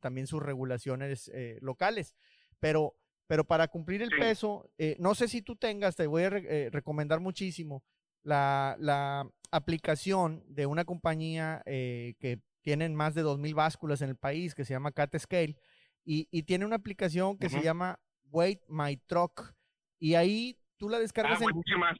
también 0.00 0.26
sus 0.26 0.42
regulaciones 0.42 1.30
locales. 1.60 2.14
Pero, 2.60 2.96
pero 3.26 3.44
para 3.44 3.68
cumplir 3.68 4.02
el 4.02 4.10
peso, 4.10 4.70
no 4.98 5.14
sé 5.14 5.28
si 5.28 5.42
tú 5.42 5.56
tengas, 5.56 5.96
te 5.96 6.06
voy 6.06 6.24
a 6.24 6.30
recomendar 6.30 7.20
muchísimo 7.20 7.82
la, 8.24 8.76
la, 8.80 9.30
aplicación 9.50 10.42
de 10.48 10.66
una 10.66 10.84
compañía 10.84 11.62
que 11.64 12.40
tienen 12.60 12.92
más 12.96 13.14
de 13.14 13.22
2.000 13.22 13.54
básculas 13.54 14.02
en 14.02 14.08
el 14.08 14.16
país 14.16 14.52
que 14.52 14.64
se 14.64 14.74
llama 14.74 14.90
Cat 14.90 15.16
Scale 15.16 15.56
y, 16.04 16.26
y 16.32 16.42
tiene 16.42 16.66
una 16.66 16.74
aplicación 16.74 17.38
que 17.38 17.48
se 17.48 17.62
llama 17.62 18.00
Wait 18.32 18.60
My 18.68 18.96
Truck. 19.06 19.54
Y 20.00 20.16
ahí 20.16 20.58
tú 20.76 20.88
la 20.88 20.98
descargas. 20.98 21.40
Ah, 21.40 21.94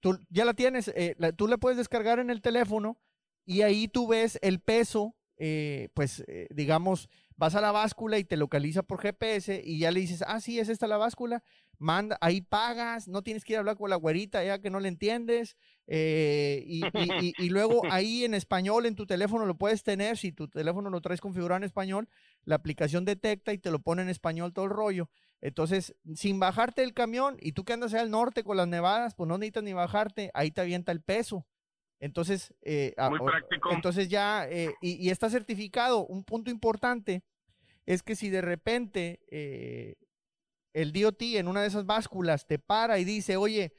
Tú, 0.00 0.18
ya 0.30 0.44
la 0.44 0.54
tienes, 0.54 0.88
eh, 0.94 1.16
tú 1.36 1.48
la 1.48 1.56
puedes 1.56 1.76
descargar 1.76 2.18
en 2.20 2.30
el 2.30 2.40
teléfono 2.40 2.98
y 3.44 3.62
ahí 3.62 3.88
tú 3.88 4.06
ves 4.06 4.38
el 4.42 4.60
peso, 4.60 5.16
eh, 5.36 5.88
pues 5.94 6.22
eh, 6.28 6.46
digamos, 6.50 7.08
vas 7.38 7.54
a 7.54 7.60
la 7.60 7.72
báscula 7.72 8.18
y 8.18 8.24
te 8.24 8.36
localiza 8.36 8.82
por 8.82 9.00
GPS 9.00 9.62
y 9.64 9.78
ya 9.78 9.90
le 9.90 10.00
dices, 10.00 10.22
ah, 10.26 10.40
sí, 10.40 10.58
es 10.58 10.68
esta 10.68 10.88
la 10.88 10.96
báscula, 10.96 11.42
manda, 11.78 12.18
ahí 12.20 12.40
pagas, 12.40 13.06
no 13.06 13.22
tienes 13.22 13.44
que 13.44 13.52
ir 13.52 13.56
a 13.56 13.60
hablar 13.60 13.76
con 13.76 13.88
la 13.88 13.96
güerita 13.96 14.42
ya 14.44 14.58
que 14.58 14.70
no 14.70 14.80
le 14.80 14.88
entiendes, 14.88 15.56
y, 15.86 16.82
y, 17.38 17.48
luego 17.48 17.82
ahí 17.90 18.24
en 18.24 18.34
español 18.34 18.86
en 18.86 18.96
tu 18.96 19.06
teléfono 19.06 19.46
lo 19.46 19.56
puedes 19.56 19.84
tener, 19.84 20.18
si 20.18 20.32
tu 20.32 20.48
teléfono 20.48 20.90
lo 20.90 21.00
traes 21.00 21.20
configurado 21.20 21.58
en 21.58 21.64
español, 21.64 22.08
la 22.42 22.56
aplicación 22.56 23.04
detecta 23.04 23.52
y 23.52 23.58
te 23.58 23.70
lo 23.70 23.78
pone 23.78 24.02
en 24.02 24.08
español 24.08 24.52
todo 24.52 24.64
el 24.66 24.72
rollo. 24.72 25.08
Entonces, 25.40 25.94
sin 26.16 26.40
bajarte 26.40 26.82
el 26.82 26.92
camión, 26.92 27.36
y 27.40 27.52
tú 27.52 27.64
que 27.64 27.72
andas 27.72 27.94
al 27.94 28.10
norte 28.10 28.42
con 28.42 28.56
las 28.56 28.66
nevadas, 28.66 29.14
pues 29.14 29.28
no 29.28 29.38
necesitas 29.38 29.62
ni 29.62 29.72
bajarte, 29.72 30.32
ahí 30.34 30.50
te 30.50 30.60
avienta 30.60 30.90
el 30.90 31.00
peso. 31.00 31.46
Entonces, 32.00 32.54
eh, 32.62 32.94
Muy 33.10 33.18
práctico. 33.18 33.72
entonces 33.72 34.08
ya, 34.08 34.46
eh, 34.48 34.74
y, 34.80 35.10
está 35.10 35.30
certificado. 35.30 36.06
Un 36.06 36.24
punto 36.24 36.50
importante 36.50 37.22
es 37.86 38.02
que 38.02 38.14
si 38.14 38.30
de 38.30 38.40
repente 38.40 39.20
eh, 39.30 39.96
el 40.72 40.92
DOT 40.92 41.22
en 41.22 41.48
una 41.48 41.62
de 41.62 41.68
esas 41.68 41.86
básculas 41.86 42.46
te 42.46 42.58
para 42.58 42.98
y 42.98 43.04
dice, 43.04 43.36
oye, 43.36 43.72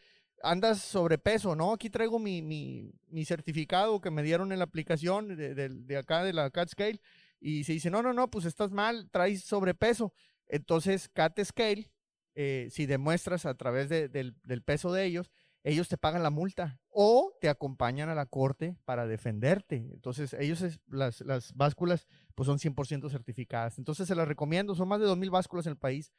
andas 0.43 0.81
sobrepeso, 0.81 1.55
¿no? 1.55 1.73
Aquí 1.73 1.89
traigo 1.89 2.19
mi, 2.19 2.41
mi, 2.41 2.91
mi 3.07 3.25
certificado 3.25 4.01
que 4.01 4.11
me 4.11 4.23
dieron 4.23 4.51
en 4.51 4.59
la 4.59 4.65
aplicación 4.65 5.35
de, 5.35 5.53
de 5.55 5.97
acá 5.97 6.23
de 6.23 6.33
la 6.33 6.49
CAT 6.49 6.69
Scale, 6.69 7.01
y 7.41 7.63
se 7.63 7.73
dice, 7.73 7.89
no, 7.89 8.01
no, 8.01 8.13
no, 8.13 8.29
pues 8.29 8.45
estás 8.45 8.71
mal, 8.71 9.09
traes 9.11 9.43
sobrepeso 9.43 10.13
entonces, 10.49 11.09
CAT 11.09 11.39
Scale, 11.43 11.91
eh, 12.35 12.67
si 12.71 12.87
demuestras 12.87 13.45
a 13.45 13.53
través 13.55 13.87
del, 13.87 14.63
peso 14.65 14.91
de 14.91 15.05
ellos, 15.05 15.31
ellos 15.69 15.87
te 15.87 15.97
pagan 15.97 16.23
la 16.23 16.29
multa 16.29 16.79
o 16.89 17.33
te 17.39 17.49
acompañan 17.49 18.09
a 18.09 18.15
la 18.15 18.25
corte 18.25 18.75
para 18.85 19.07
defenderte. 19.07 19.75
Entonces, 19.93 20.33
ellos, 20.33 20.63
las, 20.87 21.21
las 21.21 21.53
básculas, 21.53 22.07
pues 22.35 22.47
son 22.47 22.57
100% 22.57 23.09
certificadas. 23.09 23.77
Entonces, 23.77 24.07
se 24.07 24.15
las 24.15 24.27
recomiendo. 24.27 24.75
Son 24.75 24.87
más 24.87 24.99
de 24.99 25.05
2.000 25.07 25.29
básculas 25.29 25.65
en 25.65 25.71
el 25.71 25.77
país. 25.77 26.11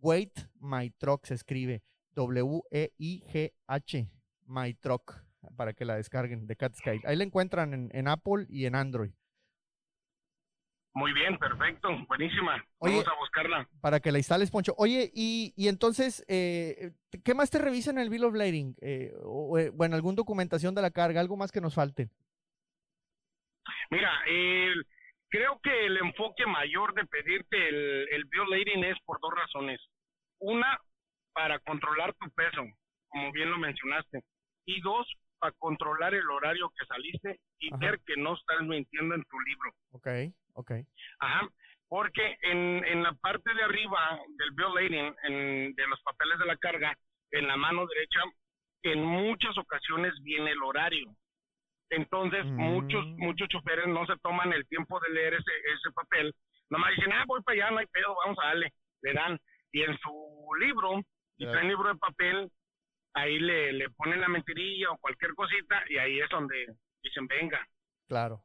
Wait 0.00 0.38
My 0.60 0.90
Truck 0.90 1.26
se 1.26 1.34
escribe 1.34 1.82
W-E-I-G-H, 2.14 4.10
My 4.46 4.74
Truck, 4.74 5.24
para 5.56 5.72
que 5.72 5.84
la 5.84 5.96
descarguen 5.96 6.46
de 6.46 6.56
Cat 6.56 6.74
Scale. 6.74 7.00
Ahí 7.04 7.16
la 7.16 7.24
encuentran 7.24 7.90
en 7.92 8.08
Apple 8.08 8.46
y 8.48 8.66
en 8.66 8.74
Android. 8.74 9.12
Muy 10.96 11.12
bien, 11.12 11.36
perfecto, 11.38 11.88
buenísima. 12.06 12.64
Vamos 12.78 13.08
a 13.08 13.14
buscarla. 13.18 13.68
Para 13.80 13.98
que 13.98 14.12
la 14.12 14.18
instales, 14.18 14.52
Poncho. 14.52 14.74
Oye, 14.78 15.10
y, 15.12 15.52
y 15.56 15.66
entonces, 15.66 16.24
eh, 16.28 16.92
¿qué 17.24 17.34
más 17.34 17.50
te 17.50 17.58
revisan 17.58 17.98
en 17.98 18.04
el 18.04 18.10
Bill 18.10 18.24
of 18.24 18.34
Lading? 18.34 18.76
Eh, 18.80 19.12
o, 19.24 19.58
eh, 19.58 19.70
bueno, 19.70 19.96
alguna 19.96 20.14
documentación 20.14 20.72
de 20.72 20.82
la 20.82 20.92
carga, 20.92 21.20
algo 21.20 21.36
más 21.36 21.50
que 21.50 21.60
nos 21.60 21.74
falte. 21.74 22.10
Mira, 23.90 24.12
creo 25.28 25.58
que 25.60 25.86
el 25.86 25.96
enfoque 25.96 26.46
mayor 26.46 26.94
de 26.94 27.04
pedirte 27.06 27.68
el, 27.68 28.08
el 28.12 28.24
Bill 28.26 28.42
of 28.42 28.48
Lading 28.50 28.84
es 28.84 28.96
por 29.04 29.18
dos 29.20 29.34
razones. 29.34 29.80
Una, 30.38 30.78
para 31.32 31.58
controlar 31.58 32.14
tu 32.14 32.30
peso, 32.30 32.62
como 33.08 33.32
bien 33.32 33.50
lo 33.50 33.58
mencionaste. 33.58 34.22
Y 34.64 34.80
dos, 34.80 35.12
para 35.40 35.52
controlar 35.58 36.14
el 36.14 36.30
horario 36.30 36.70
que 36.78 36.86
saliste 36.86 37.40
y 37.58 37.76
ver 37.78 38.00
que 38.06 38.14
no 38.16 38.34
estás 38.34 38.60
mintiendo 38.62 39.16
en 39.16 39.24
tu 39.24 39.40
libro. 39.40 39.72
Ok. 39.90 40.06
Ok. 40.54 40.72
Ajá, 41.18 41.48
porque 41.88 42.36
en, 42.42 42.84
en 42.84 43.02
la 43.02 43.12
parte 43.14 43.52
de 43.54 43.62
arriba 43.62 44.18
del 44.38 44.50
bill 44.52 44.74
lading, 44.74 45.14
en, 45.24 45.74
de 45.74 45.86
los 45.86 46.00
papeles 46.02 46.38
de 46.38 46.46
la 46.46 46.56
carga, 46.56 46.96
en 47.30 47.46
la 47.46 47.56
mano 47.56 47.86
derecha, 47.86 48.20
en 48.82 49.04
muchas 49.04 49.56
ocasiones 49.58 50.12
viene 50.22 50.52
el 50.52 50.62
horario. 50.62 51.14
Entonces, 51.90 52.44
muchos 52.46 53.04
mm. 53.06 53.16
muchos 53.18 53.48
choferes 53.48 53.86
no 53.86 54.06
se 54.06 54.16
toman 54.22 54.52
el 54.52 54.66
tiempo 54.68 54.98
de 55.00 55.10
leer 55.10 55.34
ese, 55.34 55.52
ese 55.72 55.92
papel. 55.94 56.34
Nomás 56.70 56.90
dicen, 56.96 57.12
ah, 57.12 57.24
voy 57.26 57.42
para 57.42 57.56
allá, 57.56 57.70
no 57.70 57.78
hay 57.78 57.86
pedo, 57.86 58.16
vamos 58.24 58.38
a 58.42 58.46
darle. 58.48 58.72
Le 59.02 59.12
dan. 59.12 59.38
Y 59.72 59.82
en 59.82 59.96
su 59.98 60.48
libro, 60.58 61.00
y 61.36 61.46
traen 61.46 61.68
libro 61.68 61.88
de 61.88 61.98
papel, 61.98 62.50
ahí 63.14 63.38
le, 63.38 63.72
le 63.72 63.90
ponen 63.90 64.20
la 64.20 64.28
mentirilla 64.28 64.90
o 64.90 64.98
cualquier 64.98 65.34
cosita, 65.34 65.84
y 65.88 65.98
ahí 65.98 66.20
es 66.20 66.28
donde 66.30 66.66
dicen, 67.02 67.26
venga. 67.26 67.64
Claro 68.08 68.42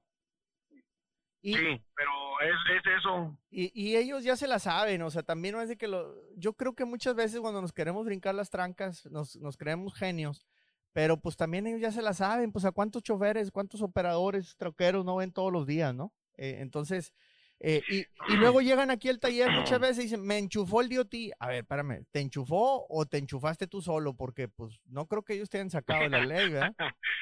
sí, 1.41 1.81
pero 1.95 2.11
es, 2.41 2.81
eso. 2.97 3.37
Y, 3.49 3.71
y, 3.73 3.95
ellos 3.95 4.23
ya 4.23 4.35
se 4.35 4.47
la 4.47 4.59
saben, 4.59 5.01
o 5.01 5.09
sea, 5.09 5.23
también 5.23 5.55
no 5.55 5.61
es 5.61 5.69
de 5.69 5.77
que 5.77 5.87
lo... 5.87 6.15
Yo 6.35 6.53
creo 6.53 6.73
que 6.75 6.85
muchas 6.85 7.15
veces 7.15 7.39
cuando 7.39 7.61
nos 7.61 7.73
queremos 7.73 8.05
brincar 8.05 8.35
las 8.35 8.49
trancas, 8.49 9.05
nos, 9.07 9.35
nos 9.37 9.57
creemos 9.57 9.93
genios, 9.93 10.45
pero 10.93 11.19
pues 11.19 11.37
también 11.37 11.67
ellos 11.67 11.81
ya 11.81 11.91
se 11.91 12.01
la 12.01 12.13
saben, 12.13 12.51
pues 12.51 12.65
a 12.65 12.71
cuántos 12.71 13.03
choferes, 13.03 13.51
cuántos 13.51 13.81
operadores, 13.81 14.55
troqueros 14.57 15.05
no 15.05 15.17
ven 15.17 15.31
todos 15.31 15.51
los 15.51 15.65
días, 15.67 15.93
¿no? 15.93 16.13
Eh, 16.37 16.57
entonces, 16.59 17.13
eh, 17.61 17.81
y, 17.89 17.99
y, 17.99 18.37
luego 18.37 18.61
llegan 18.61 18.89
aquí 18.89 19.09
al 19.09 19.19
taller 19.19 19.51
muchas 19.51 19.79
veces 19.79 19.99
y 19.99 20.03
dicen, 20.03 20.25
me 20.25 20.37
enchufó 20.37 20.81
el 20.81 20.87
DOT. 20.87 21.13
A 21.39 21.47
ver, 21.47 21.57
espérame, 21.59 22.05
¿te 22.11 22.21
enchufó 22.21 22.85
o 22.87 23.05
te 23.05 23.17
enchufaste 23.17 23.67
tú 23.67 23.81
solo? 23.81 24.15
Porque 24.15 24.47
pues 24.47 24.79
no 24.85 25.07
creo 25.07 25.23
que 25.23 25.33
ellos 25.33 25.49
te 25.49 25.57
hayan 25.57 25.69
sacado 25.69 26.01
de 26.01 26.09
la 26.09 26.25
ley, 26.25 26.49
¿verdad? 26.49 26.73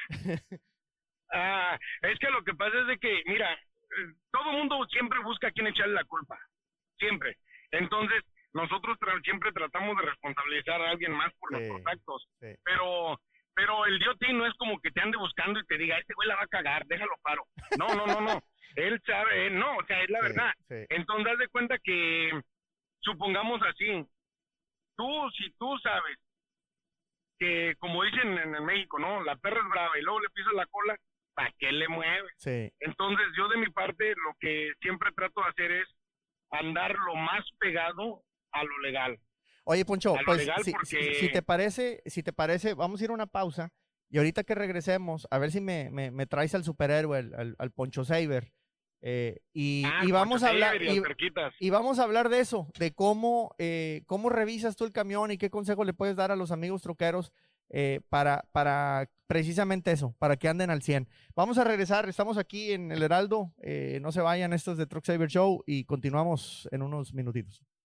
ah, 1.32 1.76
es 2.02 2.18
que 2.20 2.30
lo 2.30 2.44
que 2.44 2.54
pasa 2.54 2.78
es 2.82 2.86
de 2.86 2.98
que, 2.98 3.22
mira, 3.26 3.48
todo 4.30 4.52
mundo 4.52 4.86
siempre 4.90 5.18
busca 5.20 5.48
a 5.48 5.50
quien 5.50 5.66
echarle 5.66 5.94
la 5.94 6.04
culpa, 6.04 6.38
siempre. 6.98 7.36
Entonces, 7.70 8.22
nosotros 8.52 8.98
siempre 9.24 9.52
tratamos 9.52 9.96
de 9.96 10.06
responsabilizar 10.06 10.80
a 10.80 10.90
alguien 10.90 11.12
más 11.12 11.32
por 11.38 11.52
los 11.52 11.86
actos, 11.86 12.28
pero 12.64 13.20
pero 13.58 13.86
el 13.86 13.98
DOT 13.98 14.22
no 14.34 14.46
es 14.46 14.54
como 14.54 14.78
que 14.78 14.92
te 14.92 15.00
ande 15.00 15.18
buscando 15.18 15.58
y 15.58 15.66
te 15.66 15.76
diga, 15.76 15.98
este 15.98 16.14
güey 16.14 16.28
la 16.28 16.36
va 16.36 16.44
a 16.44 16.46
cagar, 16.46 16.86
déjalo 16.86 17.16
paro. 17.22 17.44
No, 17.76 17.92
no, 17.92 18.06
no, 18.06 18.20
no. 18.20 18.40
Él 18.76 19.02
sabe, 19.04 19.50
no, 19.50 19.78
o 19.78 19.84
sea, 19.84 20.00
es 20.00 20.10
la 20.10 20.20
verdad. 20.20 20.52
Entonces, 20.68 21.32
haz 21.32 21.38
de 21.38 21.48
cuenta 21.48 21.76
que, 21.82 22.40
supongamos 23.00 23.60
así, 23.62 24.06
tú, 24.96 25.30
si 25.36 25.50
tú 25.58 25.76
sabes 25.82 26.16
que, 27.40 27.74
como 27.80 28.04
dicen 28.04 28.38
en, 28.38 28.54
en 28.54 28.64
México, 28.64 29.00
¿no? 29.00 29.24
La 29.24 29.34
perra 29.34 29.60
es 29.60 29.68
brava 29.68 29.98
y 29.98 30.02
luego 30.02 30.20
le 30.20 30.30
pisas 30.30 30.52
la 30.52 30.66
cola, 30.66 30.96
¿para 31.38 31.54
qué 31.56 31.70
le 31.70 31.86
mueve? 31.86 32.28
Sí. 32.36 32.72
Entonces 32.80 33.26
yo 33.36 33.48
de 33.48 33.58
mi 33.58 33.70
parte 33.70 34.08
lo 34.10 34.34
que 34.40 34.72
siempre 34.82 35.12
trato 35.12 35.40
de 35.40 35.48
hacer 35.48 35.70
es 35.70 35.88
andar 36.50 36.96
lo 36.96 37.14
más 37.14 37.44
pegado 37.60 38.24
a 38.50 38.64
lo 38.64 38.78
legal. 38.80 39.20
Oye, 39.62 39.84
Poncho, 39.84 40.16
pues 40.24 40.48
si, 40.82 41.30
te 41.30 41.42
parece, 41.42 42.02
si 42.06 42.24
te 42.24 42.32
parece, 42.32 42.74
vamos 42.74 43.00
a 43.00 43.04
ir 43.04 43.10
a 43.10 43.14
una 43.14 43.26
pausa 43.26 43.70
Y 44.08 44.18
ahorita 44.18 44.42
que 44.42 44.56
regresemos, 44.56 45.28
a 45.30 45.38
ver 45.38 45.52
si 45.52 45.60
me, 45.60 45.90
me, 45.90 46.26
traes 46.26 46.56
al 46.56 46.64
superhéroe, 46.64 47.30
al, 47.56 47.70
Poncho 47.70 48.04
Saber. 48.04 48.50
Eh, 49.00 49.38
y, 49.52 49.84
ah, 49.84 50.02
vamos 50.10 50.42
a 50.42 50.48
hablar 50.48 50.82
y, 50.82 51.70
vamos 51.70 52.00
a 52.00 52.02
hablar 52.02 52.30
de 52.30 52.40
eso, 52.40 52.68
de 52.80 52.92
cómo, 52.92 53.54
eh, 53.58 54.02
cómo 54.06 54.28
revisas 54.28 54.74
tú 54.74 54.84
el 54.84 54.90
camión 54.90 55.30
y 55.30 55.38
qué 55.38 55.50
consejo 55.50 55.84
le 55.84 55.94
puedes 55.94 56.16
dar 56.16 56.32
a 56.32 56.36
los 56.36 56.50
amigos 56.50 56.82
troqueros 56.82 57.30
eh, 57.68 58.00
para, 58.08 58.42
para 58.50 59.08
precisamente 59.28 59.92
eso, 59.92 60.16
para 60.18 60.36
que 60.36 60.48
anden 60.48 60.70
al 60.70 60.82
100. 60.82 61.08
Vamos 61.36 61.58
a 61.58 61.64
regresar, 61.64 62.08
estamos 62.08 62.36
aquí 62.38 62.72
en 62.72 62.90
el 62.90 63.04
Heraldo, 63.04 63.52
no 64.00 64.10
se 64.10 64.20
vayan, 64.20 64.52
estos 64.52 64.76
de 64.76 64.86
Truck 64.86 65.04
Saver 65.04 65.28
Show 65.28 65.62
y 65.66 65.84
continuamos 65.84 66.68
en 66.72 66.82
unos 66.82 67.14
minutitos. 67.14 67.62